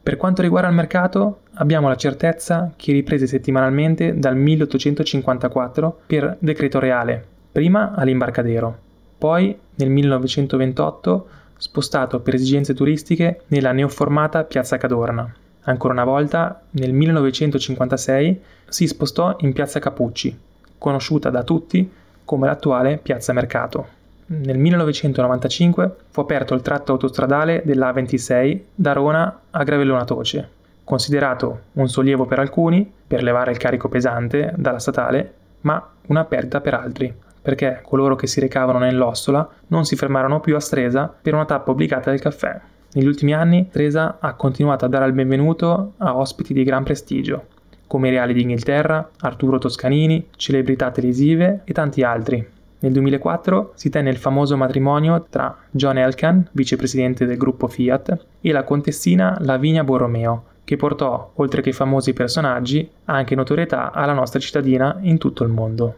Per 0.00 0.16
quanto 0.16 0.42
riguarda 0.42 0.68
il 0.68 0.76
mercato, 0.76 1.40
abbiamo 1.54 1.88
la 1.88 1.96
certezza 1.96 2.72
che 2.76 2.92
riprese 2.92 3.26
settimanalmente 3.26 4.16
dal 4.16 4.36
1854 4.36 6.02
per 6.06 6.36
decreto 6.38 6.78
reale, 6.78 7.24
prima 7.50 7.94
all'imbarcadero, 7.96 8.78
poi 9.18 9.58
nel 9.74 9.90
1928 9.90 11.26
spostato 11.56 12.20
per 12.20 12.34
esigenze 12.34 12.74
turistiche 12.74 13.40
nella 13.48 13.72
neoformata 13.72 14.44
Piazza 14.44 14.76
Cadorna. 14.76 15.34
Ancora 15.62 15.94
una 15.94 16.04
volta, 16.04 16.62
nel 16.70 16.92
1956 16.92 18.40
si 18.68 18.86
spostò 18.86 19.34
in 19.40 19.52
Piazza 19.52 19.80
Capucci, 19.80 20.50
conosciuta 20.82 21.30
da 21.30 21.44
tutti 21.44 21.88
come 22.24 22.46
l'attuale 22.46 22.98
Piazza 22.98 23.32
Mercato. 23.32 24.00
Nel 24.26 24.58
1995 24.58 25.96
fu 26.10 26.20
aperto 26.20 26.54
il 26.54 26.62
tratto 26.62 26.92
autostradale 26.92 27.62
della 27.64 27.92
A26 27.92 28.60
da 28.74 28.92
Rona 28.92 29.40
a 29.50 29.62
Gravellona 29.62 30.04
Toce, 30.04 30.48
considerato 30.82 31.60
un 31.74 31.88
sollievo 31.88 32.26
per 32.26 32.40
alcuni 32.40 32.90
per 33.06 33.22
levare 33.22 33.52
il 33.52 33.58
carico 33.58 33.88
pesante 33.88 34.52
dalla 34.56 34.80
statale, 34.80 35.34
ma 35.60 35.88
una 36.06 36.24
perdita 36.24 36.60
per 36.60 36.74
altri, 36.74 37.14
perché 37.40 37.80
coloro 37.84 38.16
che 38.16 38.26
si 38.26 38.40
recavano 38.40 38.78
nell'Ostola 38.78 39.48
non 39.68 39.84
si 39.84 39.94
fermarono 39.94 40.40
più 40.40 40.56
a 40.56 40.60
Stresa 40.60 41.12
per 41.22 41.34
una 41.34 41.44
tappa 41.44 41.70
obbligata 41.70 42.10
del 42.10 42.20
caffè. 42.20 42.60
Negli 42.94 43.06
ultimi 43.06 43.34
anni 43.34 43.66
Stresa 43.68 44.16
ha 44.18 44.34
continuato 44.34 44.84
a 44.84 44.88
dare 44.88 45.06
il 45.06 45.12
benvenuto 45.12 45.92
a 45.98 46.16
ospiti 46.16 46.52
di 46.52 46.64
gran 46.64 46.82
prestigio, 46.82 47.46
come 47.92 48.08
reali 48.08 48.32
d'Inghilterra, 48.32 49.10
Arturo 49.20 49.58
Toscanini, 49.58 50.28
celebrità 50.36 50.90
televisive 50.90 51.60
e 51.64 51.74
tanti 51.74 52.02
altri. 52.02 52.42
Nel 52.78 52.90
2004 52.90 53.72
si 53.74 53.90
tenne 53.90 54.08
il 54.08 54.16
famoso 54.16 54.56
matrimonio 54.56 55.26
tra 55.28 55.54
John 55.70 55.98
Elkan, 55.98 56.48
vicepresidente 56.52 57.26
del 57.26 57.36
gruppo 57.36 57.68
Fiat, 57.68 58.24
e 58.40 58.50
la 58.50 58.64
contessina 58.64 59.36
Lavinia 59.40 59.84
Borromeo, 59.84 60.44
che 60.64 60.76
portò, 60.76 61.32
oltre 61.34 61.60
che 61.60 61.72
famosi 61.72 62.14
personaggi, 62.14 62.88
anche 63.04 63.34
notorietà 63.34 63.92
alla 63.92 64.14
nostra 64.14 64.40
cittadina 64.40 64.96
in 65.02 65.18
tutto 65.18 65.44
il 65.44 65.50
mondo. 65.50 65.94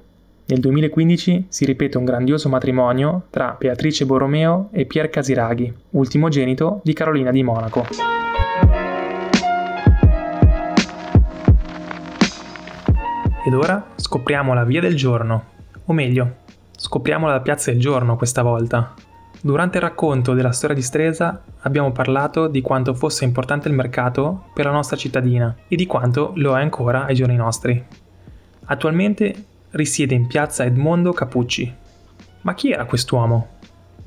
Nel 0.46 0.58
2015 0.58 1.46
si 1.48 1.64
ripete 1.64 1.96
un 1.96 2.04
grandioso 2.04 2.48
matrimonio 2.48 3.26
tra 3.30 3.54
Beatrice 3.56 4.04
Borromeo 4.04 4.68
e 4.72 4.84
Pier 4.84 5.10
Casiraghi, 5.10 5.72
ultimogenito 5.90 6.80
di 6.82 6.92
Carolina 6.92 7.30
di 7.30 7.44
Monaco. 7.44 7.86
Ed 13.46 13.52
ora 13.52 13.90
scopriamo 13.96 14.54
la 14.54 14.64
via 14.64 14.80
del 14.80 14.96
giorno, 14.96 15.44
o 15.84 15.92
meglio, 15.92 16.36
scopriamo 16.74 17.26
la 17.26 17.40
piazza 17.40 17.70
del 17.70 17.78
giorno 17.78 18.16
questa 18.16 18.40
volta. 18.40 18.94
Durante 19.38 19.76
il 19.76 19.82
racconto 19.82 20.32
della 20.32 20.50
storia 20.50 20.74
di 20.74 20.80
Stresa 20.80 21.42
abbiamo 21.60 21.92
parlato 21.92 22.46
di 22.46 22.62
quanto 22.62 22.94
fosse 22.94 23.24
importante 23.24 23.68
il 23.68 23.74
mercato 23.74 24.44
per 24.54 24.64
la 24.64 24.70
nostra 24.70 24.96
cittadina 24.96 25.54
e 25.68 25.76
di 25.76 25.84
quanto 25.84 26.32
lo 26.36 26.56
è 26.56 26.62
ancora 26.62 27.04
ai 27.04 27.14
giorni 27.14 27.36
nostri. 27.36 27.84
Attualmente 28.64 29.34
risiede 29.72 30.14
in 30.14 30.26
piazza 30.26 30.64
Edmondo 30.64 31.12
Capucci. 31.12 31.70
Ma 32.40 32.54
chi 32.54 32.70
era 32.70 32.86
quest'uomo? 32.86 33.48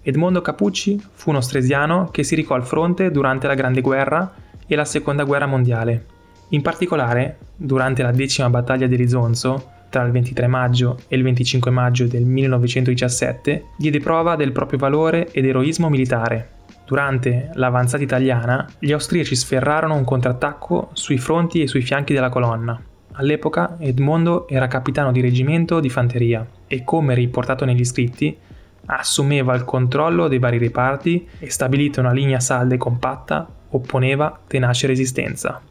Edmondo 0.01 0.41
Capucci 0.41 0.99
fu 1.11 1.29
uno 1.29 1.41
stresiano 1.41 2.09
che 2.09 2.23
si 2.23 2.33
recò 2.33 2.55
al 2.55 2.65
fronte 2.65 3.11
durante 3.11 3.45
la 3.45 3.53
Grande 3.53 3.81
Guerra 3.81 4.33
e 4.65 4.75
la 4.75 4.85
Seconda 4.85 5.25
Guerra 5.25 5.45
Mondiale 5.45 6.15
in 6.49 6.61
particolare, 6.61 7.37
durante 7.55 8.03
la 8.03 8.11
decima 8.11 8.49
battaglia 8.49 8.87
di 8.87 8.95
Risonzo, 8.95 9.71
tra 9.89 10.03
il 10.03 10.11
23 10.11 10.47
maggio 10.47 10.99
e 11.07 11.17
il 11.17 11.23
25 11.23 11.71
maggio 11.71 12.05
del 12.05 12.23
1917, 12.23 13.65
diede 13.77 13.99
prova 13.99 14.35
del 14.35 14.53
proprio 14.53 14.79
valore 14.79 15.29
ed 15.31 15.45
eroismo 15.45 15.89
militare. 15.89 16.55
Durante 16.85 17.49
l'avanzata 17.55 18.01
italiana, 18.01 18.65
gli 18.79 18.93
austriaci 18.93 19.35
sferrarono 19.35 19.95
un 19.95 20.05
contrattacco 20.05 20.91
sui 20.93 21.17
fronti 21.17 21.61
e 21.61 21.67
sui 21.67 21.81
fianchi 21.81 22.13
della 22.13 22.29
colonna. 22.29 22.79
All'epoca 23.13 23.75
Edmondo 23.79 24.47
era 24.47 24.67
capitano 24.67 25.11
di 25.11 25.19
reggimento 25.19 25.81
di 25.81 25.89
fanteria 25.89 26.47
e, 26.65 26.85
come 26.85 27.13
riportato 27.13 27.65
negli 27.65 27.83
scritti, 27.83 28.37
assumeva 28.85 29.53
il 29.53 29.65
controllo 29.65 30.29
dei 30.29 30.39
vari 30.39 30.59
reparti 30.59 31.27
e 31.39 31.49
stabilita 31.49 31.99
una 31.99 32.13
linea 32.13 32.39
salda 32.39 32.75
e 32.75 32.77
compatta, 32.77 33.45
opponeva 33.69 34.39
tenace 34.47 34.87
resistenza. 34.87 35.61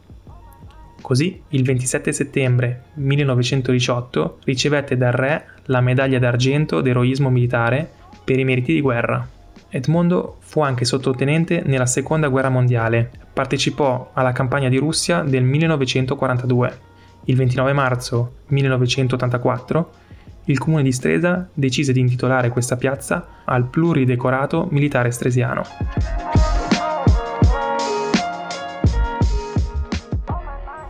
Così, 1.06 1.40
il 1.50 1.62
27 1.62 2.10
settembre 2.10 2.86
1918 2.94 4.38
ricevette 4.42 4.96
dal 4.96 5.12
re 5.12 5.44
la 5.66 5.80
medaglia 5.80 6.18
d'argento 6.18 6.80
d'eroismo 6.80 7.30
militare 7.30 7.88
per 8.24 8.40
i 8.40 8.44
meriti 8.44 8.72
di 8.72 8.80
guerra. 8.80 9.24
Edmondo 9.68 10.38
fu 10.40 10.62
anche 10.62 10.84
sottotenente 10.84 11.62
nella 11.64 11.86
seconda 11.86 12.26
guerra 12.26 12.48
mondiale, 12.48 13.08
partecipò 13.32 14.10
alla 14.14 14.32
campagna 14.32 14.68
di 14.68 14.78
Russia 14.78 15.22
del 15.22 15.44
1942. 15.44 16.78
Il 17.26 17.36
29 17.36 17.72
marzo 17.72 18.32
1984 18.48 19.90
il 20.46 20.58
comune 20.58 20.82
di 20.82 20.90
Stresa 20.90 21.48
decise 21.54 21.92
di 21.92 22.00
intitolare 22.00 22.48
questa 22.48 22.74
piazza 22.74 23.42
al 23.44 23.68
pluridecorato 23.68 24.66
militare 24.72 25.12
stresiano. 25.12 25.62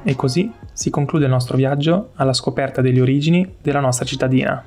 E 0.08 0.14
così 0.14 0.48
si 0.72 0.88
conclude 0.88 1.24
il 1.24 1.32
nostro 1.32 1.56
viaggio 1.56 2.10
alla 2.14 2.32
scoperta 2.32 2.80
delle 2.80 3.00
origini 3.00 3.54
della 3.60 3.80
nostra 3.80 4.04
cittadina. 4.04 4.64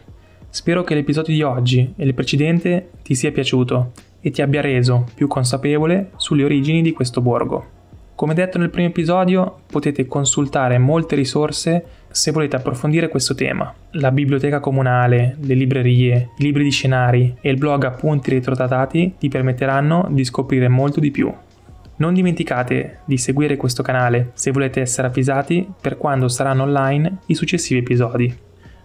Spero 0.49 0.83
che 0.83 0.95
l'episodio 0.95 1.33
di 1.33 1.41
oggi 1.41 1.93
e 1.95 2.03
il 2.03 2.13
precedente 2.13 2.89
ti 3.01 3.15
sia 3.15 3.31
piaciuto 3.31 3.91
e 4.19 4.31
ti 4.31 4.41
abbia 4.41 4.59
reso 4.59 5.05
più 5.15 5.27
consapevole 5.27 6.09
sulle 6.17 6.43
origini 6.43 6.81
di 6.81 6.91
questo 6.91 7.21
borgo. 7.21 7.77
Come 8.15 8.33
detto 8.33 8.57
nel 8.57 8.69
primo 8.69 8.89
episodio, 8.89 9.59
potete 9.65 10.07
consultare 10.07 10.77
molte 10.77 11.15
risorse 11.15 11.85
se 12.09 12.31
volete 12.31 12.57
approfondire 12.57 13.07
questo 13.07 13.33
tema. 13.33 13.73
La 13.91 14.11
biblioteca 14.11 14.59
comunale, 14.59 15.37
le 15.39 15.53
librerie, 15.53 16.31
i 16.37 16.43
libri 16.43 16.65
di 16.65 16.71
scenari 16.71 17.37
e 17.39 17.49
il 17.49 17.57
blog 17.57 17.85
Appunti 17.85 18.31
Retrodatati 18.31 19.13
ti 19.17 19.29
permetteranno 19.29 20.09
di 20.09 20.25
scoprire 20.25 20.67
molto 20.67 20.99
di 20.99 21.11
più. 21.11 21.33
Non 21.99 22.13
dimenticate 22.13 22.99
di 23.03 23.17
seguire 23.17 23.57
questo 23.57 23.83
canale 23.83 24.31
se 24.33 24.51
volete 24.51 24.79
essere 24.79 25.07
avvisati 25.07 25.69
per 25.81 25.97
quando 25.97 26.29
saranno 26.29 26.63
online 26.63 27.17
i 27.25 27.35
successivi 27.35 27.81
episodi. 27.81 28.33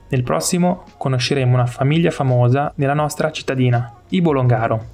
Nel 0.08 0.24
prossimo 0.24 0.82
conosceremo 0.96 1.54
una 1.54 1.66
famiglia 1.66 2.10
famosa 2.10 2.72
nella 2.76 2.94
nostra 2.94 3.30
cittadina, 3.30 4.00
i 4.10 4.20
Bolongaro. 4.20 4.84